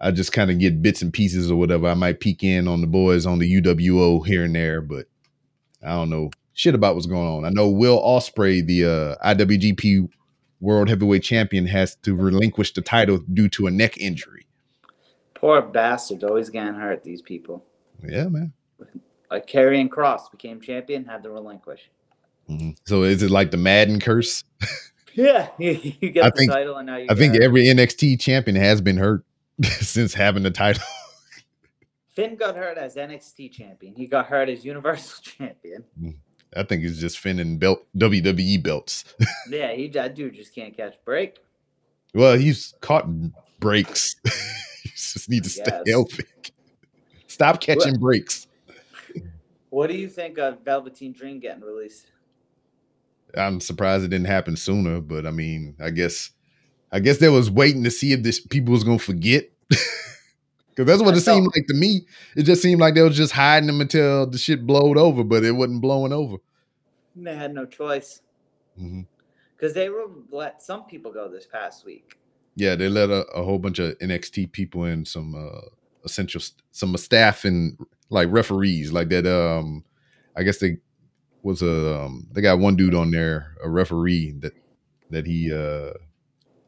[0.00, 1.88] I just kind of get bits and pieces or whatever.
[1.88, 5.06] I might peek in on the boys on the UWO here and there, but
[5.82, 7.44] I don't know shit about what's going on.
[7.44, 10.08] I know Will Ospreay, the uh, IWGP
[10.60, 14.46] World Heavyweight Champion, has to relinquish the title due to a neck injury.
[15.34, 17.04] Poor bastards, always getting hurt.
[17.04, 17.64] These people.
[18.06, 18.52] Yeah, man.
[19.30, 21.90] Like Karrion Kross became champion, had to relinquish.
[22.48, 22.76] Mhm.
[22.86, 24.44] So is it like the Madden curse?
[25.14, 25.74] Yeah, you
[26.12, 27.06] get I the think- title, and now you.
[27.10, 29.24] I think got- every NXT champion has been hurt
[29.64, 30.84] since having the title.
[32.14, 33.94] Finn got hurt as NXT champion.
[33.96, 35.84] He got hurt as Universal champion.
[36.56, 39.04] I think it's just Finn and belt WWE belts.
[39.50, 41.38] Yeah, he that dude just can't catch a break.
[42.14, 43.08] well, he's caught
[43.60, 44.14] breaks.
[44.82, 46.24] he just need to stay healthy.
[47.26, 48.46] Stop catching breaks.
[49.70, 52.06] What do you think of Velveteen Dream getting released?
[53.36, 56.30] I'm surprised it didn't happen sooner, but I mean, I guess,
[56.90, 59.50] I guess they was waiting to see if this people was gonna forget.
[60.78, 62.06] Because that's what I it seemed like to me.
[62.36, 65.42] It just seemed like they was just hiding them until the shit blowed over, but
[65.42, 66.36] it wasn't blowing over.
[67.16, 68.22] They had no choice
[68.76, 72.16] because they were let some people go this past week.
[72.54, 75.62] Yeah, they let a, a whole bunch of NXT people and some uh
[76.04, 77.76] essential st- some staff and
[78.10, 79.26] like referees like that.
[79.26, 79.84] Um,
[80.36, 80.78] I guess they
[81.42, 84.52] was a um, they got one dude on there, a referee that
[85.10, 85.92] that he uh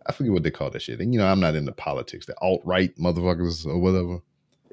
[0.07, 1.00] I forget what they call that shit.
[1.00, 4.20] And you know, I'm not into politics, the alt right motherfuckers or whatever,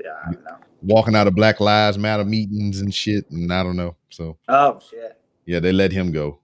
[0.03, 0.57] Yeah, I don't know.
[0.81, 3.95] walking out of Black Lives Matter meetings and shit, and I don't know.
[4.09, 5.19] So Oh shit.
[5.45, 6.39] yeah, they let him go.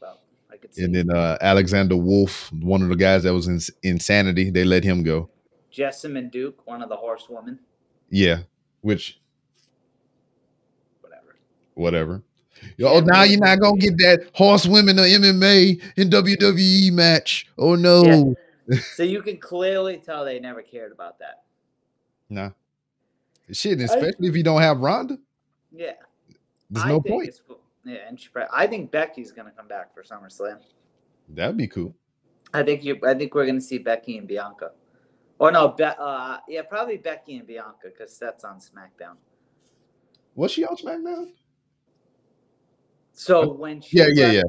[0.00, 0.18] Well,
[0.50, 0.84] I could see.
[0.84, 4.82] And then uh Alexander Wolfe, one of the guys that was in insanity, they let
[4.82, 5.28] him go.
[5.72, 7.58] Jessamyn Duke, one of the horsewomen.
[8.08, 8.38] Yeah,
[8.80, 9.20] which
[11.76, 12.10] Whatever.
[12.12, 12.22] whatever.
[12.78, 17.46] Yeah, Oh, now you're not gonna get that horse women or MMA in WWE match.
[17.58, 18.34] Oh no,
[18.94, 21.44] So you can clearly tell they never cared about that.
[22.28, 22.50] nah.
[23.52, 25.18] Shit, especially if you don't have Ronda,
[25.70, 25.92] Yeah.
[26.68, 27.28] there's I no point.
[27.28, 30.58] it's- Yeah, and she, I think Becky's gonna come back for SummerSlam.
[31.28, 31.94] That'd be cool.
[32.54, 32.98] I think you.
[33.04, 34.72] I think we're gonna see Becky and Bianca.
[35.38, 39.16] Or no, Be- uh, yeah, probably Becky and Bianca because that's on SmackDown.
[40.34, 41.32] Was she on SmackDown?
[43.18, 44.42] So when she Yeah, yeah, yeah.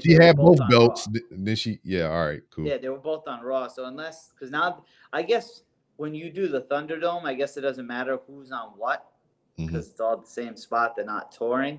[0.00, 1.06] She, had both on belts.
[1.30, 2.64] Then she, yeah, all right, cool.
[2.64, 3.68] Yeah, they were both on Raw.
[3.68, 5.62] So unless, because now I guess
[5.96, 9.10] when you do the Thunderdome, I guess it doesn't matter who's on what
[9.58, 9.66] mm-hmm.
[9.66, 10.96] because it's all the same spot.
[10.96, 11.78] They're not touring.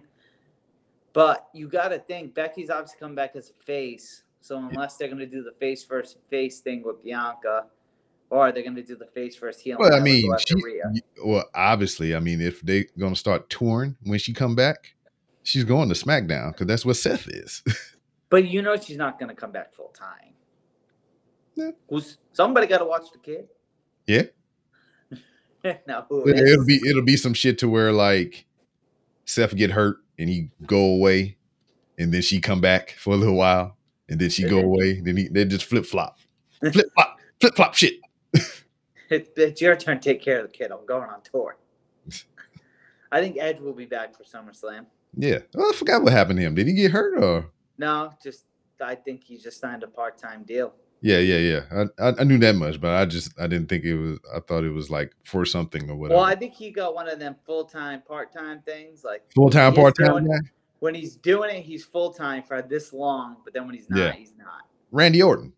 [1.12, 4.22] But you got to think Becky's obviously come back as a face.
[4.42, 7.66] So unless they're going to do the face versus face thing with Bianca,
[8.30, 9.78] or they're going to do the face versus heel.
[9.80, 10.56] Well, I mean, she,
[11.26, 14.94] well, obviously, I mean, if they're gonna start touring when she come back,
[15.48, 17.64] she's going to SmackDown because that's what Seth is.
[18.30, 20.34] But you know she's not going to come back full time.
[21.56, 21.72] Yeah.
[21.90, 23.48] Who's somebody got to watch the kid?
[24.06, 24.24] Yeah.
[25.88, 26.52] now who It- is?
[26.52, 28.46] it'll be it'll be some shit to where like
[29.24, 31.38] Seth get hurt and he go away,
[31.98, 33.78] and then she come back for a little while,
[34.10, 35.00] and then she go away.
[35.00, 36.20] Then he they just flip flop,
[36.60, 37.94] flip flop, flip flop shit.
[39.10, 40.70] It, it's your turn to take care of the kid.
[40.70, 41.56] I'm going on tour.
[43.10, 44.86] I think Edge will be back for SummerSlam.
[45.16, 46.56] Yeah, well, I forgot what happened to him.
[46.56, 47.52] Did he get hurt or?
[47.78, 48.46] No, just
[48.82, 50.74] I think he just signed a part time deal.
[51.02, 51.86] Yeah, yeah, yeah.
[52.00, 54.20] I, I I knew that much, but I just I didn't think it was.
[54.36, 56.18] I thought it was like for something or whatever.
[56.18, 59.04] Well, I think he got one of them full time, part time things.
[59.04, 60.28] Like Full time, part time
[60.80, 63.98] when he's doing it, he's full time for this long, but then when he's not,
[64.00, 64.12] Yeah.
[64.12, 64.68] he's not.
[64.92, 65.54] Randy Orton.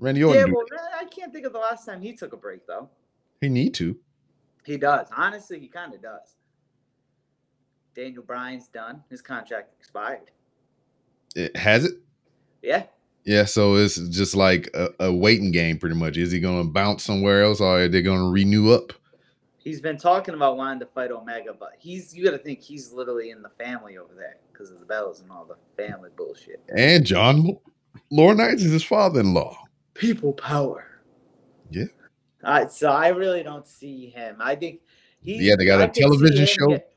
[0.00, 0.46] Randy Orton.
[0.48, 0.64] Yeah, well.
[0.98, 2.88] I can't think of the last time he took a break though.
[3.40, 3.96] he need to.
[4.64, 5.08] He does.
[5.16, 6.36] Honestly, he kind of does.
[7.98, 9.02] Daniel Bryan's done.
[9.10, 10.30] His contract expired.
[11.34, 11.94] It, has it?
[12.62, 12.84] Yeah.
[13.24, 16.16] Yeah, so it's just like a, a waiting game, pretty much.
[16.16, 18.92] Is he going to bounce somewhere else, or are they going to renew up?
[19.58, 22.92] He's been talking about wanting to fight Omega, but he's you got to think he's
[22.92, 26.62] literally in the family over there because of the bells and all the family bullshit.
[26.74, 27.58] And John
[28.12, 29.58] Laurinaitis is his father-in-law.
[29.94, 31.02] People power.
[31.70, 31.86] Yeah.
[32.44, 34.36] Uh, so I really don't see him.
[34.38, 34.80] I think
[35.20, 35.48] he.
[35.48, 36.68] Yeah, they got I a television show.
[36.68, 36.94] get-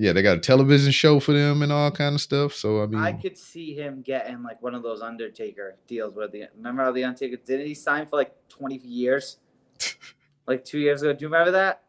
[0.00, 2.54] Yeah, they got a television show for them and all kind of stuff.
[2.54, 6.26] So I mean, I could see him getting like one of those Undertaker deals where
[6.26, 9.36] the remember how the Undertaker didn't he sign for like twenty years,
[10.46, 11.12] like two years ago?
[11.12, 11.82] Do you remember that?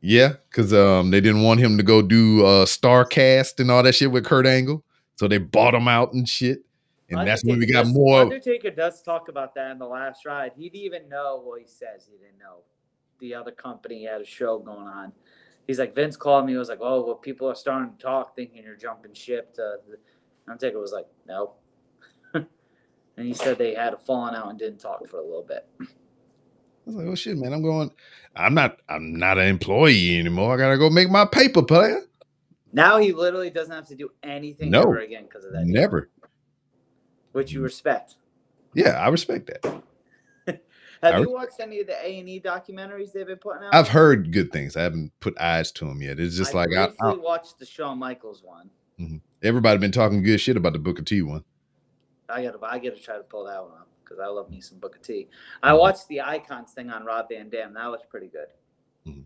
[0.00, 3.94] yeah, because um, they didn't want him to go do uh, Starcast and all that
[3.94, 4.82] shit with Kurt Angle,
[5.16, 6.60] so they bought him out and shit.
[7.10, 8.22] And that's when we got does- more.
[8.22, 10.52] Undertaker does talk about that in the last ride.
[10.56, 11.42] He didn't even know.
[11.44, 12.60] Well, he says he didn't know.
[13.20, 15.12] The other company had a show going on.
[15.68, 16.52] He's like Vince called me.
[16.52, 19.76] He was like, "Oh, well, people are starting to talk, thinking you're jumping ship." To
[19.88, 19.98] the
[20.50, 21.52] Undertaker was like, "No,"
[22.34, 22.46] and
[23.16, 25.68] he said they had a falling out and didn't talk for a little bit.
[25.80, 25.84] I
[26.86, 27.90] was like, oh shit, man, I'm going.
[28.34, 28.78] I'm not.
[28.88, 30.54] I'm not an employee anymore.
[30.54, 32.00] I gotta go make my paper, player.
[32.72, 34.80] Now he literally doesn't have to do anything No.
[34.82, 35.64] ever again because of that.
[35.66, 36.10] Never.
[37.32, 38.16] which you respect.
[38.74, 39.82] Yeah, I respect that.
[41.02, 43.74] Have I you watched any of the A and E documentaries they've been putting out?
[43.74, 44.76] I've heard good things.
[44.76, 46.18] I haven't put eyes to them yet.
[46.18, 48.70] It's just I like I, I, watched the Shawn Michaels one.
[49.00, 49.18] Mm-hmm.
[49.44, 51.44] everybody been talking good shit about the Booker T one.
[52.28, 54.78] I gotta, I gotta try to pull that one up because I love me some
[54.78, 55.28] Booker T.
[55.62, 55.78] I mm-hmm.
[55.78, 57.74] watched the Icons thing on Rob Van Dam.
[57.74, 58.48] That was pretty good.
[59.06, 59.20] Mm-hmm.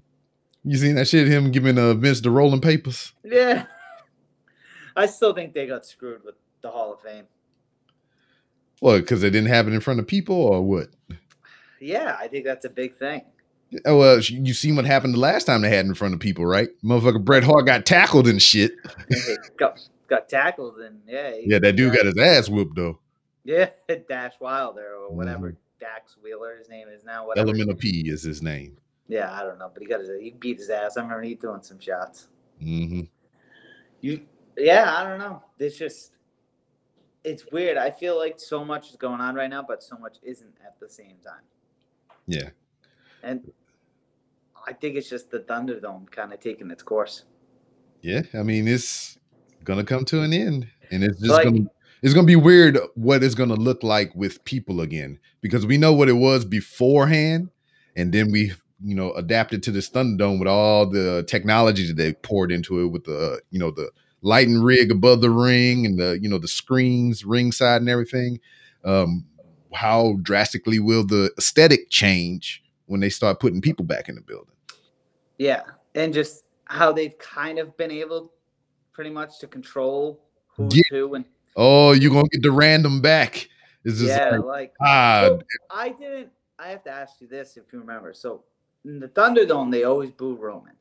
[0.64, 1.26] You seen that shit?
[1.26, 3.12] Him giving uh, Vince the rolling papers.
[3.24, 3.64] Yeah,
[4.96, 7.24] I still think they got screwed with the Hall of Fame.
[8.80, 8.98] What?
[8.98, 10.88] Because they didn't have it in front of people, or what?
[11.82, 13.22] Yeah, I think that's a big thing.
[13.86, 16.20] Oh well, you seen what happened the last time they had it in front of
[16.20, 16.68] people, right?
[16.84, 18.72] Motherfucker, Bret Hart got tackled and shit.
[19.56, 22.98] Got got tackled and yeah, Yeah, that dude got his ass whooped though.
[23.44, 23.70] yeah
[24.08, 25.56] Dash Wilder or whatever Mhm.
[25.80, 27.26] Dax Wheeler his name is now.
[27.26, 27.48] Whatever.
[27.48, 28.76] Elemental P is his name.
[29.08, 30.96] Yeah, I don't know, but he got his he beat his ass.
[30.96, 32.28] I remember he throwing some shots.
[32.62, 33.02] Mm-hmm.
[34.00, 34.20] You,
[34.56, 35.42] yeah, I don't know.
[35.58, 36.12] It's just,
[37.24, 37.76] it's weird.
[37.78, 40.78] I feel like so much is going on right now, but so much isn't at
[40.80, 41.42] the same time.
[42.26, 42.50] Yeah.
[43.22, 43.50] And
[44.66, 47.24] I think it's just the Thunderdome kind of taking its course.
[48.00, 49.18] Yeah, I mean it's
[49.64, 51.66] gonna come to an end, and it's just Like- gonna
[52.02, 55.92] it's gonna be weird what it's gonna look like with people again because we know
[55.92, 57.50] what it was beforehand,
[57.94, 58.52] and then we
[58.84, 62.86] you know adapted to this Thunderdome with all the technology that they poured into it
[62.86, 63.90] with the you know the
[64.22, 68.40] lighting rig above the ring and the you know the screens ringside and everything.
[68.84, 69.26] Um,
[69.74, 74.54] how drastically will the aesthetic change when they start putting people back in the building?
[75.38, 75.62] Yeah.
[75.94, 78.32] And just how they've kind of been able
[78.92, 80.82] pretty much to control who's Yeah.
[80.90, 81.14] who.
[81.14, 81.24] And
[81.56, 83.48] Oh, you're gonna get the random back.
[83.84, 85.40] It's just yeah, like, like, ah, so
[85.70, 88.14] I didn't, I have to ask you this if you remember.
[88.14, 88.44] So
[88.84, 90.74] in the Thunderdome, they always boo Roman.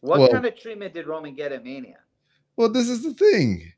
[0.00, 1.98] What Well- kind of treatment did Roman get at Mania?
[2.56, 3.72] Well, this is the thing.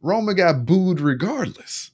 [0.00, 1.90] Roman got booed regardless.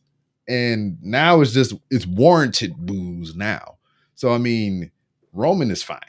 [0.49, 3.77] And now it's just it's warranted boos now.
[4.15, 4.91] So I mean,
[5.33, 6.01] Roman is fine.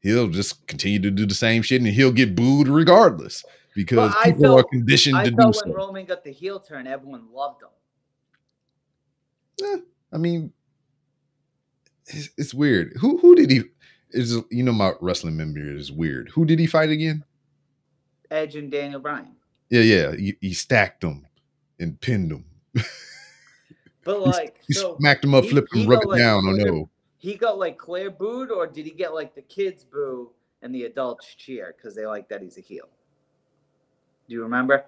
[0.00, 3.44] He'll just continue to do the same shit and he'll get booed regardless
[3.74, 5.62] because people are felt- conditioned I to do so.
[5.66, 7.68] when Roman got the heel turn, everyone loved him.
[9.60, 9.76] Yeah,
[10.12, 10.52] I mean,
[12.06, 12.92] it's, it's weird.
[13.00, 13.62] Who who did he?
[14.10, 16.30] Is you know my wrestling memory is weird.
[16.30, 17.24] Who did he fight again?
[18.30, 19.34] Edge and Daniel Bryan.
[19.70, 20.14] Yeah, yeah.
[20.16, 21.26] He, he stacked them
[21.78, 22.44] and pinned them.
[24.08, 26.18] But He like, He so smacked him up, he- flipped him, rub got, it like,
[26.18, 26.44] down.
[26.48, 26.88] Oh no.
[27.18, 30.30] he got like Claire booed, or did he get like the kids boo
[30.62, 32.88] and the adults cheer because they like that he's a heel?
[34.26, 34.86] Do you remember?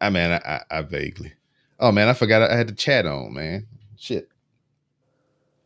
[0.00, 1.32] I mean, I, I, I vaguely.
[1.80, 3.66] Oh man, I forgot I had the chat on, man.
[3.96, 4.28] Shit.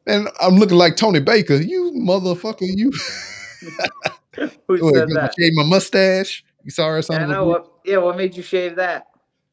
[0.07, 1.57] And I'm looking like Tony Baker.
[1.57, 2.91] You motherfucker, you.
[4.66, 5.35] Who said 'cause I that?
[5.39, 7.70] shaved my mustache You saw her I son know what.
[7.85, 9.09] Yeah, what made you shave that?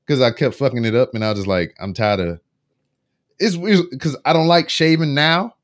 [0.07, 2.39] because I kept fucking it up, and I was just like, I'm tired of.
[3.39, 5.55] It's because I don't like shaving now,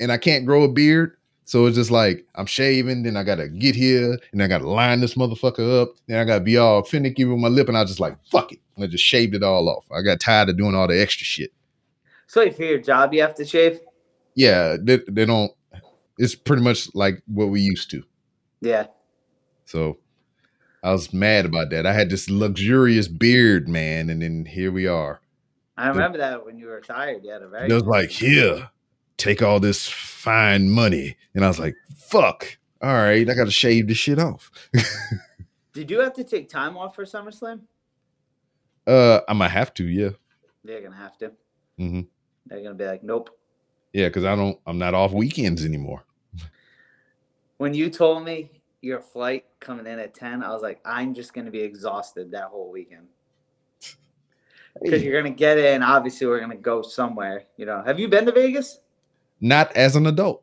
[0.00, 1.16] and I can't grow a beard.
[1.44, 5.00] So it's just like I'm shaving, then I gotta get here, and I gotta line
[5.00, 8.00] this motherfucker up, then I gotta be all finicky with my lip, and I just
[8.00, 9.84] like fuck it, and I just shaved it all off.
[9.90, 11.52] I got tired of doing all the extra shit.
[12.26, 13.80] So for your job, you have to shave.
[14.34, 15.52] Yeah, they, they don't.
[16.16, 18.02] It's pretty much like what we used to.
[18.60, 18.86] Yeah.
[19.66, 19.98] So
[20.82, 21.86] I was mad about that.
[21.86, 25.20] I had this luxurious beard, man, and then here we are.
[25.76, 27.24] I remember that when you were retired.
[27.24, 27.68] You had a very.
[27.68, 28.70] It was like, here,
[29.16, 31.16] take all this fine money.
[31.34, 32.58] And I was like, fuck.
[32.82, 34.50] All right, I got to shave this shit off.
[35.72, 37.60] Did you have to take time off for SummerSlam?
[38.86, 40.10] Uh, I might have to, yeah.
[40.64, 41.28] They're gonna have to.
[41.78, 42.00] Mm-hmm.
[42.46, 43.30] They're gonna be like, nope.
[43.92, 46.04] Yeah, because I don't, I'm not off weekends anymore.
[47.58, 48.50] When you told me
[48.80, 52.44] your flight coming in at ten, I was like, I'm just gonna be exhausted that
[52.44, 53.06] whole weekend
[54.80, 55.82] because you're gonna get in.
[55.82, 57.44] Obviously, we're gonna go somewhere.
[57.56, 58.78] You know, have you been to Vegas?
[59.42, 60.42] not as an adult.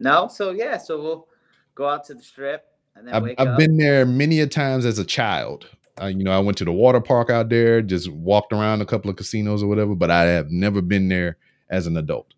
[0.00, 0.26] No.
[0.26, 0.78] So yeah.
[0.78, 1.28] So we'll
[1.76, 2.66] go out to the strip
[2.96, 5.68] and then I've, I've been there many a times as a child.
[6.00, 8.86] Uh, you know, I went to the water park out there, just walked around a
[8.86, 11.36] couple of casinos or whatever, but I have never been there
[11.70, 12.34] as an adult.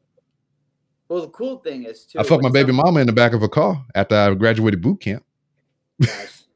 [1.08, 2.18] well, the cool thing is too.
[2.18, 5.00] I fucked my baby mama in the back of a car after I graduated boot
[5.00, 5.24] camp.
[5.98, 6.36] Nice.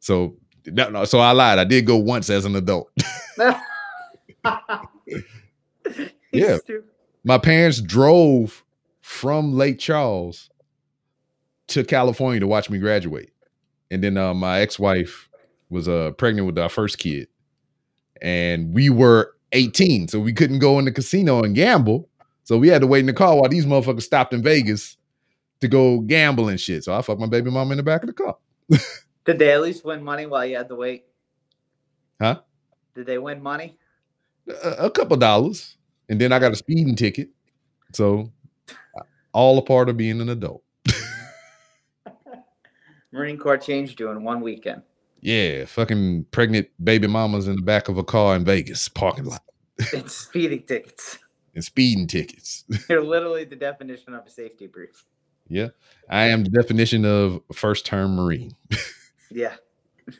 [0.00, 1.58] So, no, no, so I lied.
[1.58, 2.90] I did go once as an adult.
[6.32, 6.58] Yeah.
[6.58, 6.90] Stupid.
[7.24, 8.62] my parents drove
[9.00, 10.50] from Lake Charles
[11.68, 13.32] to California to watch me graduate.
[13.90, 15.28] And then uh, my ex-wife
[15.70, 17.28] was uh, pregnant with our first kid.
[18.20, 22.08] And we were 18, so we couldn't go in the casino and gamble.
[22.44, 24.96] So we had to wait in the car while these motherfuckers stopped in Vegas
[25.60, 26.84] to go gamble and shit.
[26.84, 28.36] So I fucked my baby mama in the back of the car.
[29.24, 31.04] Did they at least win money while you had to wait?
[32.20, 32.40] Huh?
[32.94, 33.78] Did they win money?
[34.64, 35.76] A, a couple dollars.
[36.08, 37.28] And then I got a speeding ticket.
[37.92, 38.30] So
[39.32, 40.62] all a part of being an adult.
[43.12, 44.82] Marine Corps change doing one weekend.
[45.20, 49.42] Yeah, fucking pregnant baby mamas in the back of a car in Vegas parking lot
[49.92, 51.18] It's speeding tickets.
[51.54, 52.64] and speeding tickets.
[52.88, 55.04] You're literally the definition of a safety brief.
[55.48, 55.68] yeah,
[56.08, 58.52] I am the definition of first term Marine.
[59.30, 59.56] Yeah.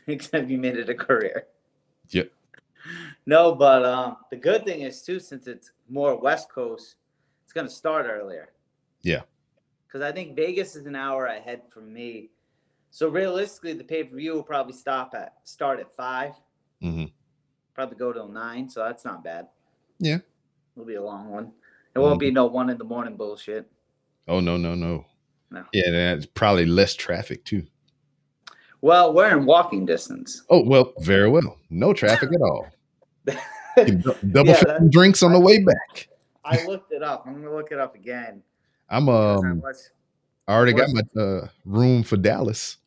[0.07, 1.45] Except you made it a career.
[2.09, 2.31] Yep.
[3.25, 6.95] No, but um, the good thing is too, since it's more West Coast,
[7.43, 8.49] it's gonna start earlier.
[9.01, 9.21] Yeah.
[9.87, 12.29] Because I think Vegas is an hour ahead from me.
[12.91, 16.33] So realistically, the pay per view will probably stop at start at 5
[16.81, 17.05] hmm
[17.73, 19.47] Probably go till nine, so that's not bad.
[19.99, 20.17] Yeah.
[20.75, 21.51] It'll be a long one.
[21.95, 23.69] It won't be no one in the morning bullshit.
[24.27, 25.05] Oh no, no, no.
[25.49, 25.63] No.
[25.73, 27.65] Yeah, that's probably less traffic too.
[28.81, 30.43] Well, we're in walking distance.
[30.49, 31.57] Oh well, very well.
[31.69, 32.67] No traffic at all.
[34.31, 36.07] Double Yeah, drinks on the way back.
[36.45, 37.23] I looked it up.
[37.27, 38.41] I'm gonna look it up again.
[38.89, 39.61] I'm um
[40.47, 42.77] I already got my uh, room for Dallas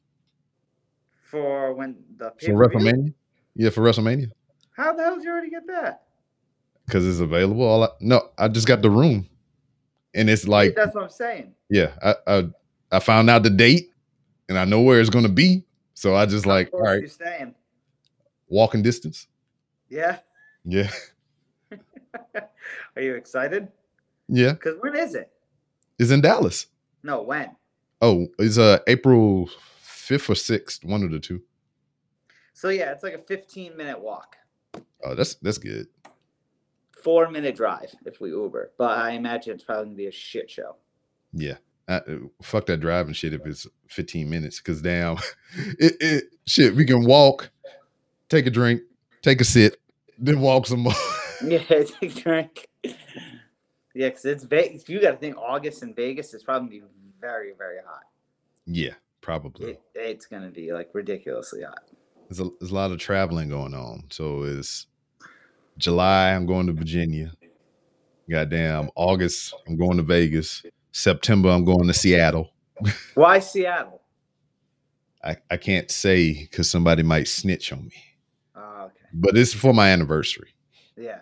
[1.31, 2.53] for when the for?
[2.53, 3.13] WrestleMania.
[3.55, 4.31] Yeah, for WrestleMania
[4.77, 6.03] How the hell did you already get that?
[6.87, 7.63] because it's available.
[7.63, 9.29] All I, no, I just got the room,
[10.15, 11.55] and it's like that's what I'm saying.
[11.69, 12.49] yeah, I, I
[12.91, 13.93] I found out the date
[14.49, 15.65] and I know where it's gonna be.
[15.95, 17.55] So I just How like, all right, you staying?
[18.49, 19.29] walking distance.
[19.89, 20.19] Yeah.
[20.65, 20.91] Yeah,
[22.97, 23.69] Are you excited?
[24.29, 24.53] yeah.
[24.53, 25.31] Because when is it?
[25.99, 26.67] It's in Dallas.
[27.03, 27.57] No, when?
[28.01, 31.43] Oh, it's uh April fifth or sixth, one of the two.
[32.53, 34.37] So yeah, it's like a 15 minute walk,
[35.05, 35.89] Oh, that's that's good.
[37.03, 38.71] four minute drive if we Uber.
[38.79, 40.77] But I imagine it's probably gonna be a shit show.
[41.33, 41.57] Yeah.
[41.89, 42.03] I, uh,
[42.43, 45.17] fuck that driving shit if it's 15 minutes because damn
[45.79, 47.51] it, it shit we can walk
[48.29, 48.83] take a drink
[49.21, 49.77] take a sit
[50.19, 50.93] then walk some more
[51.45, 52.69] Yeah, take a drink.
[52.85, 54.89] Yeah, because it's Vegas.
[54.89, 56.85] You got to think August in Vegas is probably be
[57.21, 58.05] very, very hot.
[58.67, 61.85] yeah probably It, it's gonna be like ridiculously hot.
[62.29, 64.05] there's a, there's a lot of traveling going on.
[64.11, 64.87] So it's
[65.79, 67.33] July, I'm going to Virginia.
[68.31, 70.65] Goddamn, August, I'm going to Vegas.
[70.93, 72.51] September, I'm going to Seattle.
[73.15, 74.01] Why Seattle?
[75.25, 77.95] I, I can't say because somebody might snitch on me,
[78.57, 78.95] Oh, okay.
[79.13, 80.49] but it's for my anniversary.
[80.97, 81.21] Yeah.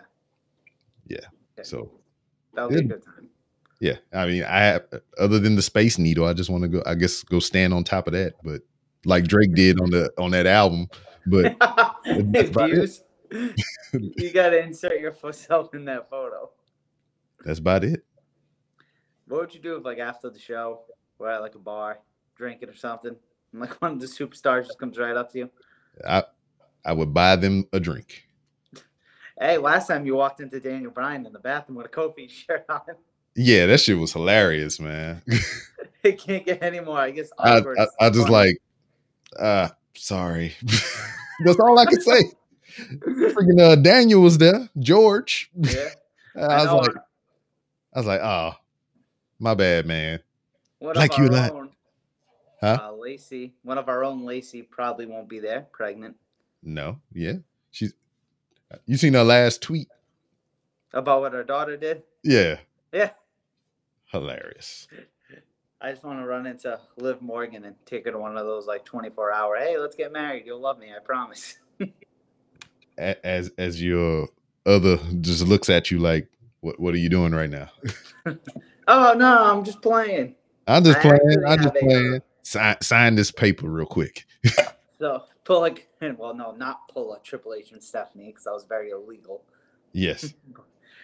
[1.07, 1.17] Yeah,
[1.57, 1.63] Okay.
[1.63, 1.91] So
[2.53, 3.03] that'll be a Good.
[3.05, 3.29] time.
[3.79, 4.83] yeah, I mean, I have,
[5.19, 6.81] other than the Space Needle, I just want to go.
[6.85, 8.61] I guess go stand on top of that, but
[9.05, 10.87] like Drake did on the on that album.
[11.27, 12.75] But that's about it.
[12.75, 13.03] Views.
[14.17, 16.49] you got to insert yourself in that photo.
[17.45, 18.03] that's about it.
[19.31, 20.81] What would you do if, like, after the show,
[21.17, 21.99] we're at like a bar,
[22.35, 23.15] drinking or something?
[23.53, 25.49] And like one of the superstars just comes right up to you.
[26.05, 26.25] I
[26.83, 28.25] I would buy them a drink.
[29.39, 32.65] Hey, last time you walked into Daniel Bryan in the bathroom with a Kofi shirt
[32.67, 32.81] on.
[33.33, 35.21] Yeah, that shit was hilarious, man.
[36.03, 36.99] it can't get any more.
[36.99, 37.79] I guess I, awkward.
[37.79, 38.57] I, I just like,
[39.39, 40.53] uh, sorry.
[41.45, 42.23] That's all I can say.
[43.07, 45.49] Freaking uh, Daniel was there, George.
[45.55, 45.87] yeah.
[46.35, 46.77] I was know.
[46.77, 46.95] like,
[47.93, 48.55] I was like, oh,
[49.41, 50.19] my bad, man.
[50.79, 51.69] One like you not- own,
[52.61, 52.77] Huh?
[52.79, 56.15] Uh, Lacey, one of our own Lacey probably won't be there, pregnant.
[56.61, 57.33] No, yeah,
[57.71, 57.93] she's.
[58.85, 59.87] You seen her last tweet?
[60.93, 62.03] About what her daughter did.
[62.23, 62.57] Yeah,
[62.93, 63.11] Yeah.
[64.05, 64.87] hilarious.
[65.81, 68.67] I just want to run into Liv Morgan and take her to one of those
[68.67, 70.43] like 24 hour, hey, let's get married.
[70.45, 71.57] You'll love me, I promise.
[72.97, 74.27] As as your
[74.67, 76.29] other just looks at you like,
[76.59, 77.69] what what are you doing right now?
[78.87, 80.35] oh, no, I'm just playing.
[80.67, 81.43] I'm just I playing.
[81.47, 82.21] I'm just a, uh, playing.
[82.43, 84.25] Sign, sign this paper real quick.
[85.01, 88.65] So pull like, well, no, not pull a Triple H and Stephanie because that was
[88.65, 89.43] very illegal.
[89.91, 90.33] Yes.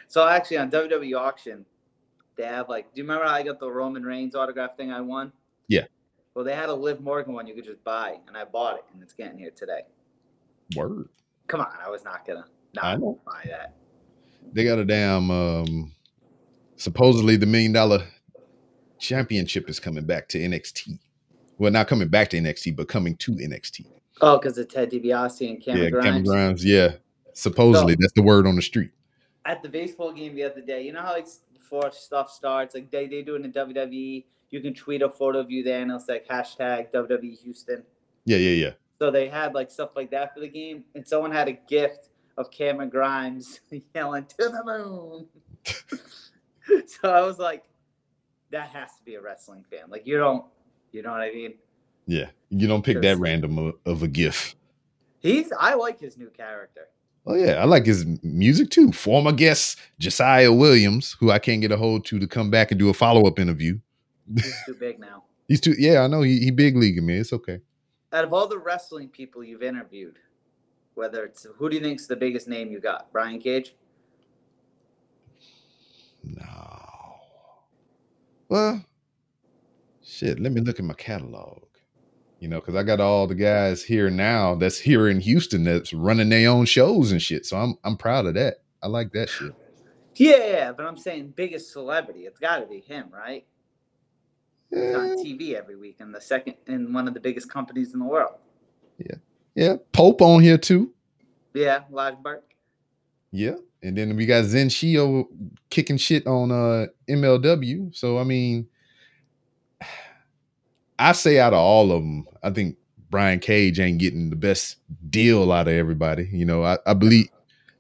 [0.10, 1.66] So actually on WWE auction,
[2.38, 5.02] they have like, do you remember how I got the Roman Reigns autograph thing I
[5.02, 5.34] won?
[5.68, 5.84] Yeah.
[6.34, 8.86] Well, they had a Liv Morgan one you could just buy, and I bought it,
[8.94, 9.82] and it's getting here today.
[10.78, 11.10] Word.
[11.48, 12.46] Come on, I was not gonna
[12.82, 13.74] I not buy that.
[14.54, 15.92] They got a damn um
[16.78, 18.08] supposedly the million dollar
[19.00, 21.00] championship is coming back to NXT.
[21.58, 23.86] Well, not coming back to NXT, but coming to NXT.
[24.22, 26.06] Oh, because of Ted DiBiase and Cameron yeah, Grimes.
[26.06, 26.66] Cameron Grimes.
[26.66, 26.94] Yeah.
[27.34, 28.92] Supposedly, So- that's the word on the street.
[29.46, 32.92] At the baseball game the other day, you know how like before stuff starts, like
[32.92, 35.92] they, they do in the WWE, you can tweet a photo of you there and
[35.92, 37.84] it's like hashtag WWE Houston.
[38.26, 38.72] Yeah, yeah, yeah.
[39.00, 42.10] So they had like stuff like that for the game, and someone had a gift
[42.38, 43.62] of Cameron Grimes
[43.96, 45.28] yelling to the moon.
[46.88, 47.64] so I was like,
[48.52, 49.90] that has to be a wrestling fan.
[49.90, 50.46] Like you don't,
[50.92, 51.54] you know what I mean?
[52.06, 52.28] Yeah.
[52.50, 54.56] You don't pick that random of, a gift.
[55.20, 56.88] He's I like his new character.
[57.26, 58.94] Oh yeah, I like his music too.
[58.94, 62.80] Former guest Josiah Williams, who I can't get a hold to to come back and
[62.80, 63.80] do a follow up interview.
[64.34, 65.24] He's too big now.
[65.50, 65.76] He's too.
[65.78, 67.18] Yeah, I know he, he big leaguing me.
[67.18, 67.60] It's okay.
[68.14, 70.20] Out of all the wrestling people you've interviewed,
[70.96, 73.12] whether it's who do you think's the biggest name you got?
[73.12, 73.76] Brian Cage?
[76.36, 77.16] No.
[78.50, 78.86] Well,
[80.04, 80.40] shit.
[80.40, 81.64] Let me look at my catalog.
[82.40, 85.92] You know, because I got all the guys here now that's here in Houston that's
[85.92, 87.46] running their own shows and shit.
[87.46, 88.58] So I'm I'm proud of that.
[88.84, 89.54] I like that shit.
[90.16, 92.22] Yeah, but I'm saying biggest celebrity.
[92.22, 93.46] It's got to be him, right?
[94.70, 98.00] He's on TV every week in the second in one of the biggest companies in
[98.00, 98.36] the world.
[98.98, 99.16] Yeah,
[99.56, 99.76] yeah.
[99.94, 100.94] Pope on here too.
[101.54, 102.54] Yeah, Elijah Burke.
[103.32, 103.56] Yeah.
[103.84, 105.26] And then we got Zen Shio
[105.70, 107.96] kicking shit on uh MLW.
[107.96, 108.68] So I mean,
[111.00, 112.78] I say out of all of them, I think
[113.10, 114.78] Brian Cage ain't getting the best
[115.10, 116.28] deal out of everybody.
[116.32, 117.28] You know, I, I believe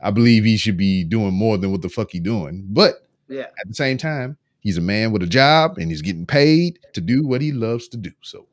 [0.02, 2.66] I believe he should be doing more than what the fuck he doing.
[2.70, 3.48] But Yeah.
[3.60, 7.02] at the same time, he's a man with a job and he's getting paid to
[7.02, 8.12] do what he loves to do.
[8.22, 8.45] So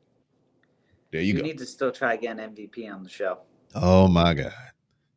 [1.11, 1.45] there you You go.
[1.45, 3.39] need to still try again MVP on the show.
[3.75, 4.51] Oh my God.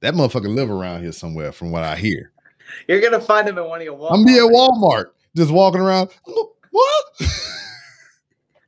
[0.01, 2.33] That motherfucker live around here somewhere from what I hear.
[2.87, 4.13] You're gonna find him in one of your Walmart.
[4.15, 4.43] I'm be at.
[4.45, 6.11] Walmart, just walking around.
[6.71, 7.05] What?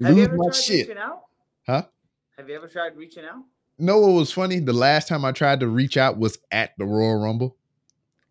[0.02, 0.88] Have you Lose ever my tried shit.
[0.88, 1.22] reaching out?
[1.66, 1.82] Huh?
[2.38, 3.42] Have you ever tried reaching out?
[3.78, 4.58] No, what was funny?
[4.58, 7.56] The last time I tried to reach out was at the Royal Rumble.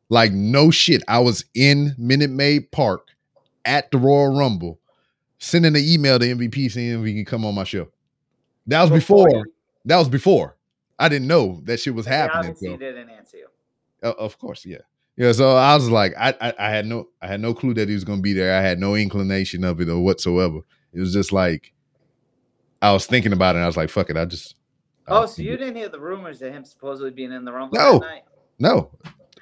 [0.10, 1.04] Like, no shit.
[1.08, 3.08] I was in Minute Maid Park
[3.66, 4.80] at the Royal Rumble,
[5.38, 7.88] sending an email to MVP saying if he can come on my show.
[8.68, 9.30] That was before.
[9.30, 9.46] you-
[9.86, 10.56] That was before.
[11.00, 12.52] I didn't know that shit was Okay, happening.
[12.52, 12.78] Obviously, So.
[12.78, 13.48] didn't answer you.
[14.04, 14.78] Uh, of course, yeah,
[15.18, 15.32] yeah.
[15.32, 17.94] So I was like, I, I, I had no, I had no clue that he
[17.96, 18.58] was going to be there.
[18.58, 20.60] I had no inclination of it or whatsoever.
[20.94, 21.74] It was just like,
[22.82, 23.60] I was thinking about it.
[23.60, 24.18] and I was like, fuck it.
[24.18, 24.56] I just.
[25.08, 25.58] Oh, I'll so you it.
[25.58, 28.02] didn't hear the rumors of him supposedly being in the Rumble No.
[28.60, 28.92] No,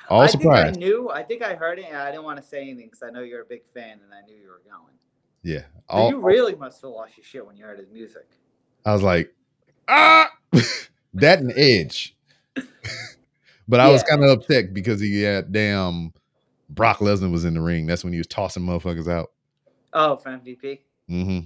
[0.10, 0.76] all I surprised.
[0.76, 1.10] think I knew.
[1.10, 3.22] I think I heard it, and I didn't want to say anything because I know
[3.22, 4.94] you're a big fan, and I knew you were going.
[5.44, 8.28] yeah, So you really must have lost your shit when you heard his music.
[8.86, 9.34] I was like,
[9.88, 10.32] ah,
[11.22, 12.16] that and Edge.
[13.68, 16.14] but I was kind of upset because he had damn
[16.70, 17.86] Brock Lesnar was in the ring.
[17.86, 19.32] That's when he was tossing motherfuckers out.
[19.94, 20.80] Oh, for MVP.
[21.10, 21.40] Mm hmm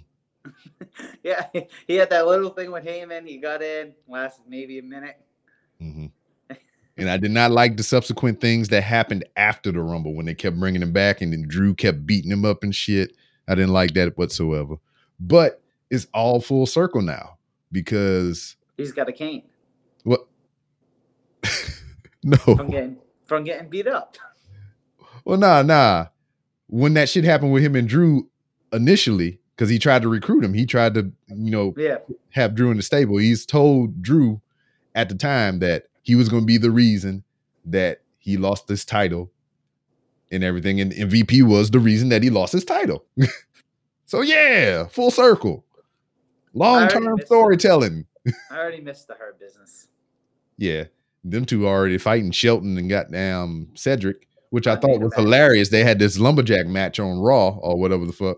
[1.23, 1.45] yeah,
[1.87, 3.27] he had that little thing with Heyman.
[3.27, 5.19] He got in, lasted maybe a minute.
[5.81, 6.07] Mm-hmm.
[6.97, 10.35] And I did not like the subsequent things that happened after the Rumble when they
[10.35, 13.15] kept bringing him back and then Drew kept beating him up and shit.
[13.47, 14.75] I didn't like that whatsoever.
[15.19, 17.37] But it's all full circle now
[17.71, 19.43] because He's got a cane?
[22.23, 22.37] no.
[22.37, 24.17] from getting from getting beat up.
[25.25, 26.07] Well, nah, nah.
[26.67, 28.29] When that shit happened with him and Drew
[28.71, 30.55] initially, because he tried to recruit him.
[30.55, 31.97] He tried to, you know, Yeah.
[32.31, 33.17] have Drew in the stable.
[33.17, 34.41] He's told Drew
[34.95, 37.23] at the time that he was going to be the reason
[37.65, 39.31] that he lost this title
[40.31, 40.81] and everything.
[40.81, 43.05] And MVP was the reason that he lost his title.
[44.07, 45.63] so yeah, full circle.
[46.55, 48.07] Long term storytelling.
[48.49, 49.87] I already missed the hurt business.
[50.57, 50.85] Yeah.
[51.23, 55.69] Them two already fighting Shelton and goddamn Cedric, which I thought was hilarious.
[55.69, 58.37] They had this lumberjack match on Raw or whatever the fuck.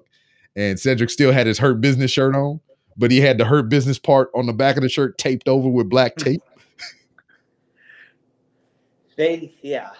[0.56, 2.60] And Cedric still had his hurt business shirt on,
[2.98, 5.70] but he had the hurt business part on the back of the shirt taped over
[5.70, 6.42] with black tape.
[9.16, 9.92] They, yeah.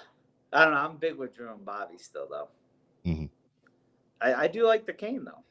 [0.52, 0.80] I don't know.
[0.80, 2.50] I'm big with Drew and Bobby still, though.
[3.06, 3.30] Mhm.
[4.22, 5.44] I, I do like the cane, though.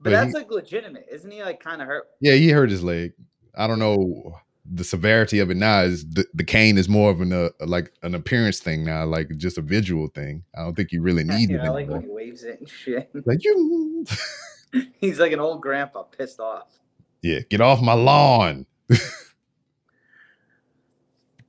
[0.00, 1.06] But, But that's he- like legitimate.
[1.10, 2.08] Isn't he like kind of hurt?
[2.20, 3.12] Yeah, he hurt his leg.
[3.54, 4.34] I don't know
[4.64, 5.82] the severity of it now.
[5.82, 9.28] Is the, the cane is more of an uh, like an appearance thing now, like
[9.36, 10.44] just a visual thing.
[10.56, 12.68] I don't think you really need Yeah, it I like when he waves it and
[12.68, 13.10] shit.
[13.26, 14.04] Like you,
[15.00, 16.78] He's like an old grandpa pissed off.
[17.22, 18.66] yeah, get off my lawn.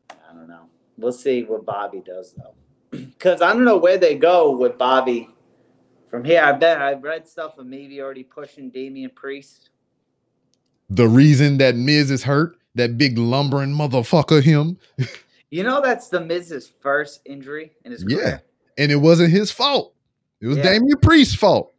[0.09, 0.65] I don't know.
[0.97, 2.55] We'll see what Bobby does though,
[2.97, 5.29] because I don't know where they go with Bobby
[6.07, 6.41] from here.
[6.43, 9.69] I bet I've read stuff of maybe already pushing Damian Priest.
[10.89, 14.77] The reason that Miz is hurt, that big lumbering motherfucker, him,
[15.49, 18.21] You know that's the Miz's first injury in his career.
[18.77, 18.83] Yeah.
[18.83, 19.93] and it wasn't his fault.
[20.39, 20.63] It was Yeah.
[20.63, 21.73] Damian Priest's fault.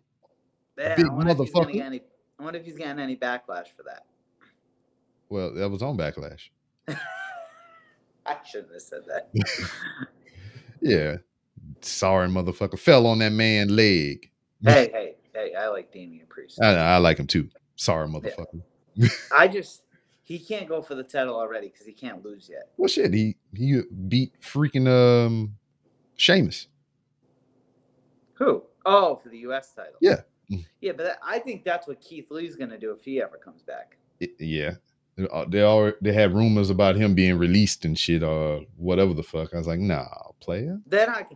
[0.78, 1.82] Yeah, Big I wonder if he's gonna motherfucker.
[1.82, 2.00] any.
[2.38, 4.04] I wonder if he's getting any backlash for that.
[5.28, 6.48] Well, that was on Backlash.
[8.26, 9.30] I shouldn't have said that.
[10.84, 11.18] Yeah,
[11.80, 14.28] sorry, motherfucker, fell on that man leg.
[14.64, 15.54] hey, hey, hey!
[15.54, 16.60] I like Damian Priest.
[16.60, 17.48] I, I like him too.
[17.76, 18.60] Sorry, motherfucker.
[19.32, 19.82] I just
[20.32, 22.70] he can't go for the title already because he can't lose yet.
[22.78, 25.54] Well, shit, he he beat freaking um
[26.16, 26.68] Sheamus.
[28.34, 28.62] Who?
[28.84, 29.72] Oh, for the U.S.
[29.74, 29.94] title.
[30.00, 30.20] Yeah.
[30.80, 33.62] Yeah, but that, I think that's what Keith Lee's gonna do if he ever comes
[33.62, 33.96] back.
[34.22, 34.72] I- yeah,
[35.30, 39.22] Uh, they all they had rumors about him being released and shit or whatever the
[39.22, 39.54] fuck.
[39.54, 40.06] I was like, nah,
[40.40, 40.78] player.
[40.86, 41.26] Then I,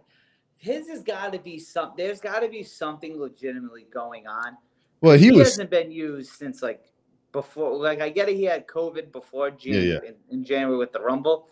[0.57, 1.93] his has got to be some.
[1.97, 4.57] There's got to be something legitimately going on.
[5.01, 6.83] Well, he He, was hasn't been used since like
[7.33, 7.77] before.
[7.77, 10.09] Like I get it, he had COVID before January, yeah.
[10.09, 11.49] In, in January with the Rumble,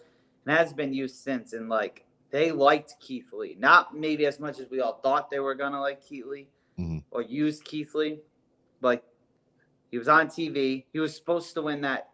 [0.46, 1.52] and has been used since.
[1.52, 5.40] And like they liked Keith Lee, not maybe as much as we all thought they
[5.40, 6.48] were gonna like Keith Lee
[6.78, 7.04] Mhm.
[7.10, 8.20] or use Keith Lee.
[8.80, 9.04] Like
[9.90, 10.84] he was on TV.
[10.92, 12.10] He was supposed to win that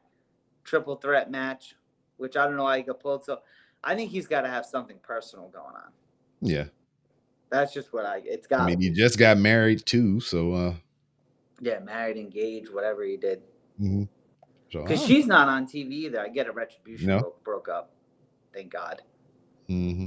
[0.64, 1.74] triple threat match,
[2.18, 3.24] which I don't know why he got pulled.
[3.24, 3.38] So
[3.82, 5.92] I think he's got to have something personal going on.
[6.40, 6.64] yeah.
[7.50, 8.20] That's just what I.
[8.24, 8.60] It's got.
[8.60, 10.74] I mean, he just got married too, so uh,
[11.60, 13.40] yeah, married, engaged, whatever he did.
[13.80, 14.04] Mm-hmm.
[14.72, 16.20] so, Because she's not on TV either.
[16.20, 17.18] I get a retribution No.
[17.20, 17.92] broke, broke up.
[18.52, 19.02] Thank God.
[19.68, 20.06] Mm-hmm.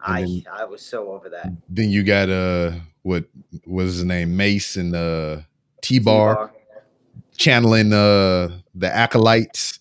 [0.00, 1.52] I then- I was so over that.
[1.68, 2.72] Then you got uh,
[3.02, 3.24] what
[3.66, 5.38] was his name, Mace and uh,
[5.80, 6.34] T Bar.
[6.34, 6.52] T-Bar.
[7.36, 9.78] channeling uh the acolytes,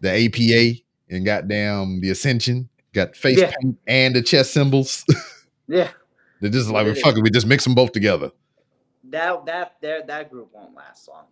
[0.00, 0.80] the APA,
[1.10, 2.68] and got goddamn the Ascension.
[2.92, 3.52] Got face Yeah.
[3.60, 5.04] paint and the chest symbols.
[5.66, 5.88] Yeah,
[6.42, 8.30] They're just like, well, fuck it, we just mix them both together.
[9.14, 11.26] That that there that group won't last long.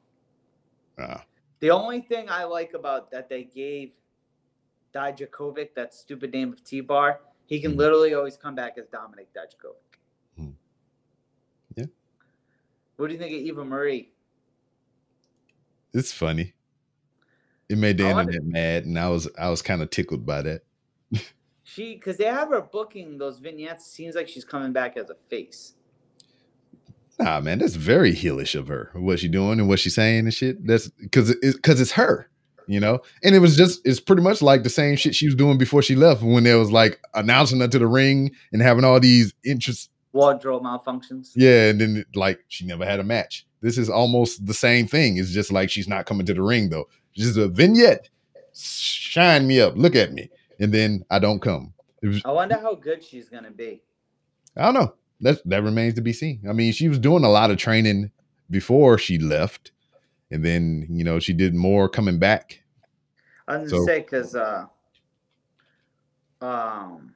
[0.97, 1.19] Uh,
[1.59, 3.91] The only thing I like about that they gave
[4.95, 7.79] Dijakovic that stupid name of T Bar, he can Mhm.
[7.79, 9.99] literally always come back as Dominik Dijakovic.
[10.39, 10.55] Mhm.
[11.75, 11.87] Yeah.
[12.99, 14.13] What do you think of Eva Marie?
[15.93, 16.55] it's funny.
[17.69, 20.43] It made the I internet mad, and I was I was kind of tickled by
[20.43, 20.63] that.
[21.65, 23.87] She because they have her booking those vignettes.
[23.87, 25.75] Seems like she's coming back as a face.
[27.23, 28.91] Nah, man, that's very heelish of her.
[28.95, 30.67] What she doing and what she saying and shit.
[30.67, 32.29] That's because it's because it's her,
[32.67, 32.99] you know.
[33.23, 35.83] And it was just it's pretty much like the same shit she was doing before
[35.83, 39.33] she left when there was like announcing her to the ring and having all these
[39.45, 41.31] interest Wardrobe malfunctions.
[41.37, 43.47] Yeah, and then like she never had a match.
[43.61, 45.17] This is almost the same thing.
[45.17, 46.89] It's just like she's not coming to the ring though.
[47.15, 48.11] Just a vignette.
[48.53, 49.75] Shine me up.
[49.77, 50.29] Look at me.
[50.59, 51.73] And then I don't come.
[52.03, 53.83] Was, I wonder how good she's gonna be.
[54.57, 54.95] I don't know.
[55.23, 56.43] That that remains to be seen.
[56.49, 58.11] I mean, she was doing a lot of training
[58.51, 59.71] before she left.
[60.31, 62.63] And then, you know, she did more coming back.
[63.49, 64.67] I was So- gonna say because uh,
[66.41, 67.15] um,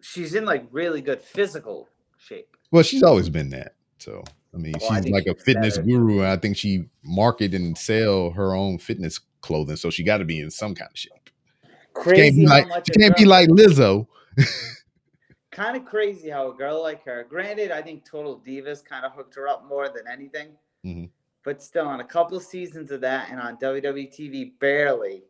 [0.00, 1.88] she's in like really good physical
[2.18, 2.56] shape.
[2.70, 3.74] Well, she's always been that.
[3.98, 4.22] So
[4.54, 5.86] I mean, Well, she's think like a fitness better.
[5.88, 6.18] guru.
[6.20, 9.76] And I think she market and sell her own fitness clothing.
[9.76, 11.12] So she got to be in some kind of shape.
[11.24, 14.06] She can't Crazy be like she can't be like Lizzo.
[15.52, 17.24] kind of crazy how a girl like her.
[17.28, 20.56] Granted, I think Total Divas kind of hooked her up more than anything.
[20.84, 21.10] Mhm.
[21.44, 25.24] But still, on a couple seasons of that, and on WWE TV, barely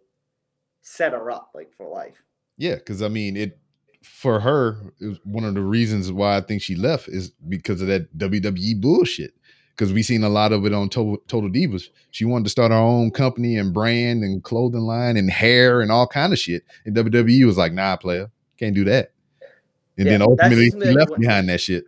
[0.81, 2.23] set her up like for life.
[2.57, 3.59] Yeah, because I mean, it
[4.03, 7.81] for her, it was one of the reasons why I think she left is because
[7.81, 9.35] of that WWE bullshit.
[9.71, 11.85] Because we seen a lot of it on Total, Total Divas.
[12.11, 15.91] She wanted to start her own company and brand and clothing line and hair and
[15.91, 16.63] all kind of shit.
[16.85, 19.12] And WWE was like, "Nah, player, can't do that."
[19.99, 21.85] And Yeah, then ultimately, she left what- behind that shit.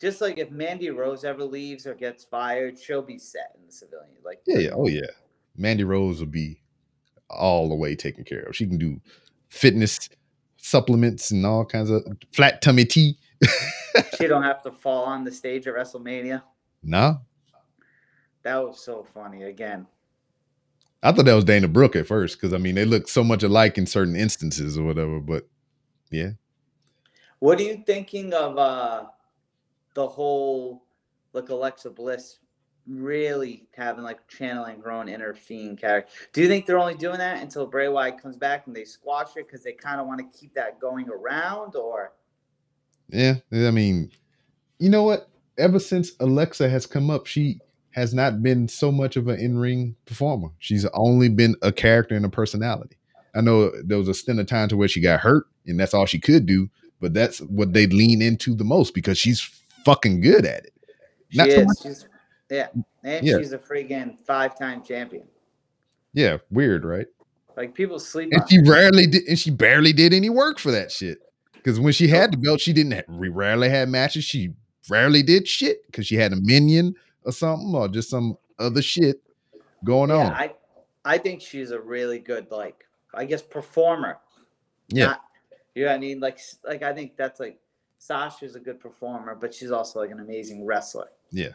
[0.00, 3.72] Just like if Mandy Rose ever leaves or gets fired, she'll be set in the
[3.72, 4.10] civilian.
[4.24, 5.06] Like Yeah, yeah, oh yeah.
[5.56, 6.60] Mandy Rose will be
[7.30, 8.54] all the way taken care of.
[8.56, 9.00] She can do
[9.48, 10.08] fitness
[10.56, 13.18] supplements and all kinds of flat tummy tea.
[14.18, 16.42] she don't have to fall on the stage at WrestleMania.
[16.82, 17.18] nah,
[18.42, 19.44] That was so funny.
[19.44, 19.86] Again,
[21.02, 23.42] I thought that was Dana Brooke at first because I mean they look so much
[23.42, 25.20] alike in certain instances or whatever.
[25.20, 25.48] But
[26.10, 26.30] yeah,
[27.44, 29.04] what are you thinking of uh
[29.92, 30.82] the whole
[31.34, 32.38] like Alexa Bliss
[32.86, 36.10] really having like channeling her own inner fiend character?
[36.32, 39.36] Do you think they're only doing that until Bray Wyatt comes back and they squash
[39.36, 42.12] it because they kind of want to keep that going around, or
[43.10, 43.34] yeah.
[43.52, 44.10] I mean,
[44.78, 45.28] you know what?
[45.58, 49.96] Ever since Alexa has come up, she has not been so much of an in-ring
[50.06, 50.48] performer.
[50.60, 52.96] She's only been a character and a personality.
[53.34, 55.92] I know there was a stint of time to where she got hurt, and that's
[55.92, 56.70] all she could do.
[57.00, 59.40] But that's what they lean into the most because she's
[59.84, 60.72] fucking good at it.
[61.30, 61.80] she Not is?
[61.82, 62.08] She's
[62.50, 62.68] yeah,
[63.02, 63.38] and Yeah.
[63.38, 65.24] she's a freaking five-time champion.
[66.12, 67.06] Yeah, weird, right?
[67.56, 68.62] Like people sleep And she her.
[68.70, 71.18] rarely did, and she barely did any work for that shit.
[71.54, 73.08] Because when she had the belt, she didn't.
[73.08, 74.24] We rarely had matches.
[74.24, 74.52] She
[74.90, 79.22] rarely did shit because she had a minion or something or just some other shit
[79.82, 80.32] going Yeah, on.
[80.32, 80.54] I
[81.04, 82.84] I think she's a really good like
[83.14, 84.18] I guess performer.
[84.88, 85.06] Yeah.
[85.06, 85.20] Not-
[85.74, 86.20] you know what I mean?
[86.20, 87.58] Like like I think that's like
[87.98, 91.08] Sasha's a good performer, but she's also like an amazing wrestler.
[91.30, 91.52] Yeah.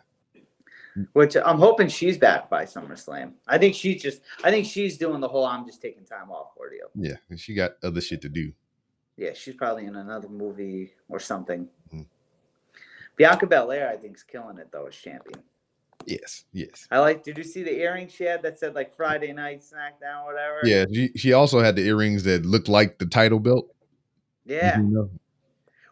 [1.13, 3.33] Which I'm hoping she's back by SummerSlam.
[3.47, 6.51] I think she's just I think she's doing the whole I'm just taking time off
[6.57, 6.89] ordeal.
[6.95, 8.51] Yeah, and she got other shit to do.
[9.15, 11.67] Yeah, she's probably in another movie or something.
[11.93, 12.05] Mm.
[13.15, 15.43] Bianca Belair, I think, is killing it though as champion.
[16.05, 16.87] Yes, yes.
[16.89, 17.23] I like.
[17.23, 20.61] Did you see the earrings she had that said like Friday Night SmackDown, whatever?
[20.63, 23.69] Yeah, she, she also had the earrings that looked like the title belt.
[24.49, 24.77] Yeah.
[24.79, 25.09] You know?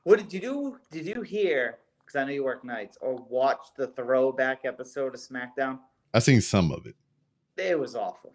[0.03, 0.78] What did you do?
[0.91, 1.78] Did you hear?
[1.99, 5.80] Because I know you work nights or watch the throwback episode of SmackDown.
[6.14, 6.95] I seen some of it.
[7.58, 8.34] It was awful.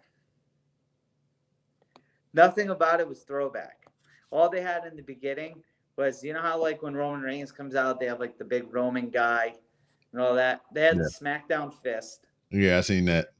[2.33, 3.85] Nothing about it was throwback.
[4.31, 5.61] All they had in the beginning
[5.97, 8.73] was you know how like when Roman Reigns comes out, they have like the big
[8.73, 9.53] Roman guy
[10.11, 10.61] and all that.
[10.73, 13.33] They had the SmackDown fist, Yeah, I seen that.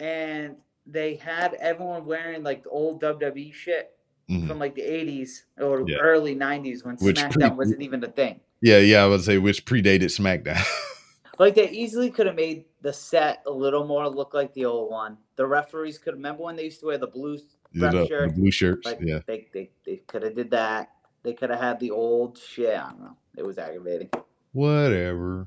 [0.00, 0.56] and
[0.86, 3.95] they had everyone wearing like the old WWE shit
[4.30, 4.48] Mhm.
[4.48, 5.98] from like the 80s or Yeah.
[5.98, 8.40] early 90s when Which SmackDown pre- wasn't even a thing.
[8.60, 10.62] Yeah, yeah, I would say which predated SmackDown.
[11.38, 14.90] Like they easily could have made the set a little more look like the old
[14.90, 15.18] one.
[15.36, 17.38] The referees could remember when they used to wear the blue
[17.74, 18.34] the, ref the shirt.
[18.34, 18.86] blue shirts.
[18.86, 19.18] Like yeah.
[19.26, 20.92] they they, they could have did that.
[21.24, 22.74] They could have had the old shit.
[22.78, 23.16] I don't know.
[23.36, 24.08] It was aggravating.
[24.52, 25.46] Whatever.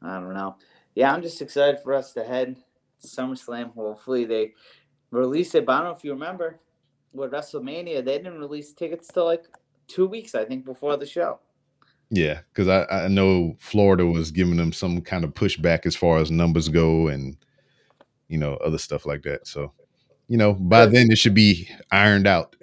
[0.00, 0.56] I don't know.
[0.94, 2.56] Yeah, I'm just excited for us to head
[3.04, 3.74] SummerSlam.
[3.74, 4.54] Hopefully they
[5.10, 5.66] release it.
[5.66, 6.60] But I don't know if you remember
[7.12, 9.44] with WrestleMania, they didn't release tickets till like
[9.86, 11.40] two weeks, I think, before the show.
[12.10, 16.18] Yeah, because I, I know Florida was giving them some kind of pushback as far
[16.18, 17.36] as numbers go and
[18.28, 19.46] you know other stuff like that.
[19.46, 19.72] So
[20.28, 22.56] you know by then it should be ironed out.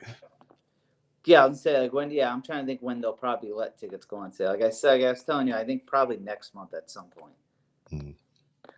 [1.26, 2.12] Yeah, I was say like when.
[2.12, 4.50] Yeah, I'm trying to think when they'll probably let tickets go on sale.
[4.50, 7.08] Like I said, like I was telling you, I think probably next month at some
[7.08, 7.34] point.
[7.92, 8.16] Mhm.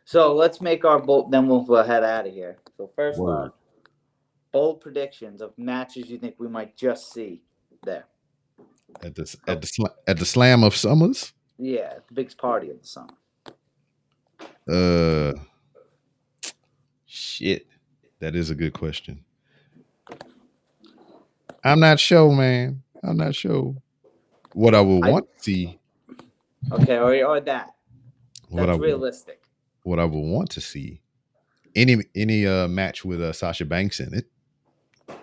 [0.06, 1.32] So let's make our bold.
[1.32, 2.58] Then we'll, we'll head out of here.
[2.78, 3.50] So first Word.
[3.50, 3.52] off,
[4.52, 7.42] bold predictions of matches you think we might just see
[7.84, 8.06] there.
[9.04, 11.34] At the at the at the slam of summers.
[11.58, 13.14] Yeah, the biggest party of the summer.
[14.68, 15.34] Uh,
[17.06, 17.68] shit,
[18.20, 19.24] that is a good question.
[21.64, 22.82] I'm not sure, man.
[23.04, 23.76] I'm not sure
[24.54, 25.80] what I would I- want to see.
[26.72, 27.74] Okay, or, or that.
[28.50, 29.42] What I That's would, realistic.
[29.84, 31.02] what I would want to see.
[31.76, 34.26] Any any uh match with uh, Sasha Banks in it.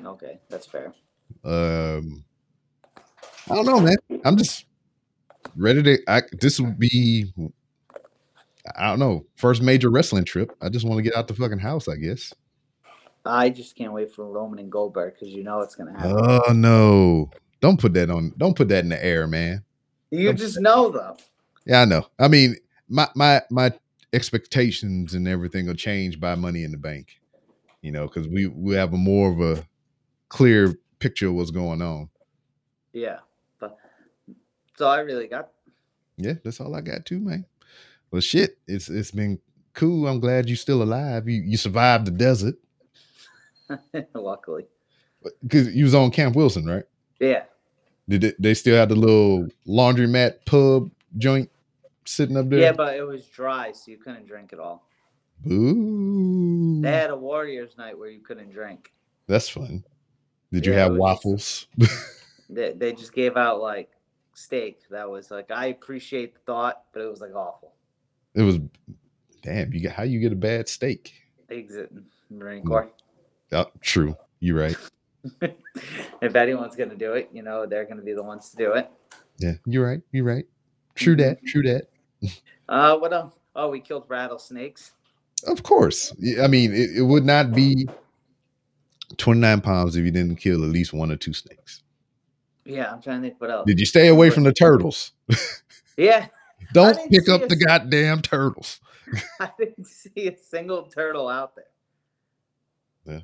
[0.05, 0.93] Okay, that's fair.
[1.45, 2.25] Um,
[3.51, 3.97] I don't know, man.
[4.25, 4.67] I'm just
[5.57, 5.99] ready to.
[6.09, 7.33] I, this would be,
[8.77, 10.57] I don't know, first major wrestling trip.
[10.61, 11.89] I just want to get out the fucking house.
[11.89, 12.33] I guess.
[13.25, 16.17] I just can't wait for Roman and Goldberg because you know it's gonna happen.
[16.17, 17.31] Oh no!
[17.61, 18.33] Don't put that on.
[18.37, 19.65] Don't put that in the air, man.
[20.11, 21.17] you just know though.
[21.65, 22.07] Yeah, I know.
[22.19, 22.57] I mean,
[22.89, 23.73] my my my
[24.13, 27.21] expectations and everything will change by Money in the Bank.
[27.83, 29.67] You know, because we we have a more of a
[30.29, 32.09] clear picture of what's going on.
[32.93, 33.19] Yeah,
[33.61, 33.77] but
[34.77, 35.51] so I really got.
[36.17, 37.45] Yeah, that's all I got too, man.
[38.11, 39.39] Well, shit, it's it's been
[39.75, 40.07] cool.
[40.07, 41.29] I'm glad you're still alive.
[41.29, 42.55] You you survived the desert
[44.15, 44.67] Luckily,
[45.43, 46.85] because you was on Camp Wilson, right?
[47.21, 47.45] yeah.
[48.09, 51.51] Did it, they still have the little laundromat pub joint
[52.05, 52.61] sitting up there?
[52.61, 54.87] Yeah, but it was dry, so you couldn't drink at all.
[55.45, 56.81] Boo.
[56.83, 58.93] They had a Warriors night where you couldn't drink.
[59.27, 59.83] That's fun.
[60.53, 61.67] Did you Yeah, have waffles?
[62.49, 63.91] They, they just gave out like
[64.35, 64.79] steak.
[64.91, 67.73] That was like I appreciate the thought, but it was like awful.
[68.35, 68.61] it was
[69.43, 69.73] damn.
[69.73, 71.13] You get how you get a bad steak?
[71.51, 71.93] Exit
[72.31, 72.69] Marine Hmm.
[72.69, 72.91] Corps.
[73.53, 74.17] Oh, true.
[74.39, 74.77] You're right.
[76.21, 78.89] if anyone's gonna do it, you know they're gonna be the ones to do it.
[79.39, 80.01] Yeah, you're right.
[80.13, 80.47] You're right.
[80.95, 81.45] True that.
[81.45, 81.89] True that.
[82.69, 83.35] Uh, what else?
[83.57, 84.93] Oh, we killed rattlesnakes.
[85.49, 86.15] Of course.
[86.41, 87.89] I mean, it, it would not be
[89.17, 91.83] 29 Palms if you didn't kill at least one or two snakes.
[92.65, 93.67] Yeah, I'm trying to think what else.
[93.67, 95.13] Did you stay away from the turtles?
[95.99, 96.27] Yeah,
[96.75, 98.81] Don't pick up the goddamn turtles.
[99.41, 101.65] I didn't see a single turtle out there.
[103.07, 103.21] Yeah.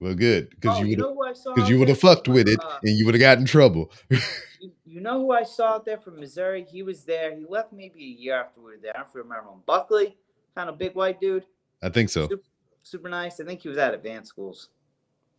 [0.00, 1.52] Well, good because Oh, you would know who I saw?
[1.54, 3.92] because you would have fucked with it Uh, and you would have got in trouble.
[4.60, 6.64] You, you know who I saw out there from Missouri?
[6.66, 7.36] He was there.
[7.36, 8.96] He left maybe a year after we were there.
[8.96, 9.58] I don't remember him.
[9.66, 10.16] Buckley,
[10.54, 11.44] kind of big white dude,
[11.82, 12.28] I think so.
[12.28, 12.42] super,
[12.82, 13.38] super nice.
[13.40, 14.70] I think he was at advanced schools.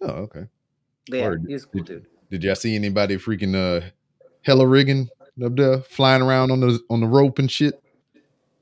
[0.01, 0.45] Oh, okay.
[1.07, 1.45] Yeah, Word.
[1.47, 2.05] he's a cool dude.
[2.31, 3.87] Did y'all see anybody freaking uh
[4.41, 5.09] hella rigging
[5.43, 7.81] up there, flying around on the on the rope and shit?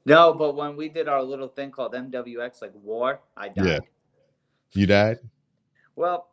[0.06, 3.66] No, but when we did our little thing called MWX, like war, I died.
[3.66, 3.80] Yeah.
[4.74, 5.20] You died?
[5.96, 6.28] Well,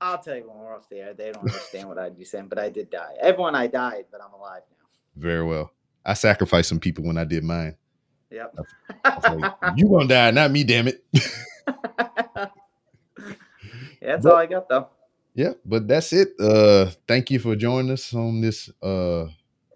[0.00, 1.14] I'll tell you when we're off the air.
[1.14, 3.14] They don't understand what I'd be saying, but I did die.
[3.20, 4.86] Everyone, I died, but I'm alive now.
[5.16, 5.72] Very well.
[6.04, 7.76] I sacrificed some people when I did mine.
[8.30, 8.56] Yep.
[9.04, 11.04] I was like, you gonna die, not me, damn it.
[14.06, 14.88] that's all I got though.
[15.34, 16.30] yeah, but that's it.
[16.40, 19.26] Uh thank you for joining us on this uh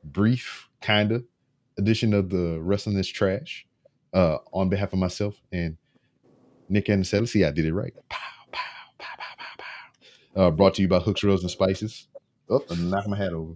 [0.05, 1.25] brief kind of
[1.79, 3.67] edition of the Wrestling is Trash.
[4.15, 5.77] Uh on behalf of myself and
[6.69, 7.95] Nick and See, I did it right.
[8.09, 8.19] Pow,
[8.53, 8.61] pow,
[8.99, 9.65] pow, pow, pow,
[10.37, 10.43] pow.
[10.47, 12.09] Uh brought to you by Hooks, Rose, and Spices.
[12.49, 13.55] Oh, and knock my hat over.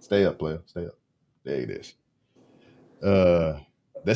[0.00, 0.60] Stay up, player.
[0.66, 0.98] Stay up.
[1.44, 1.94] There it is.
[3.02, 3.60] Uh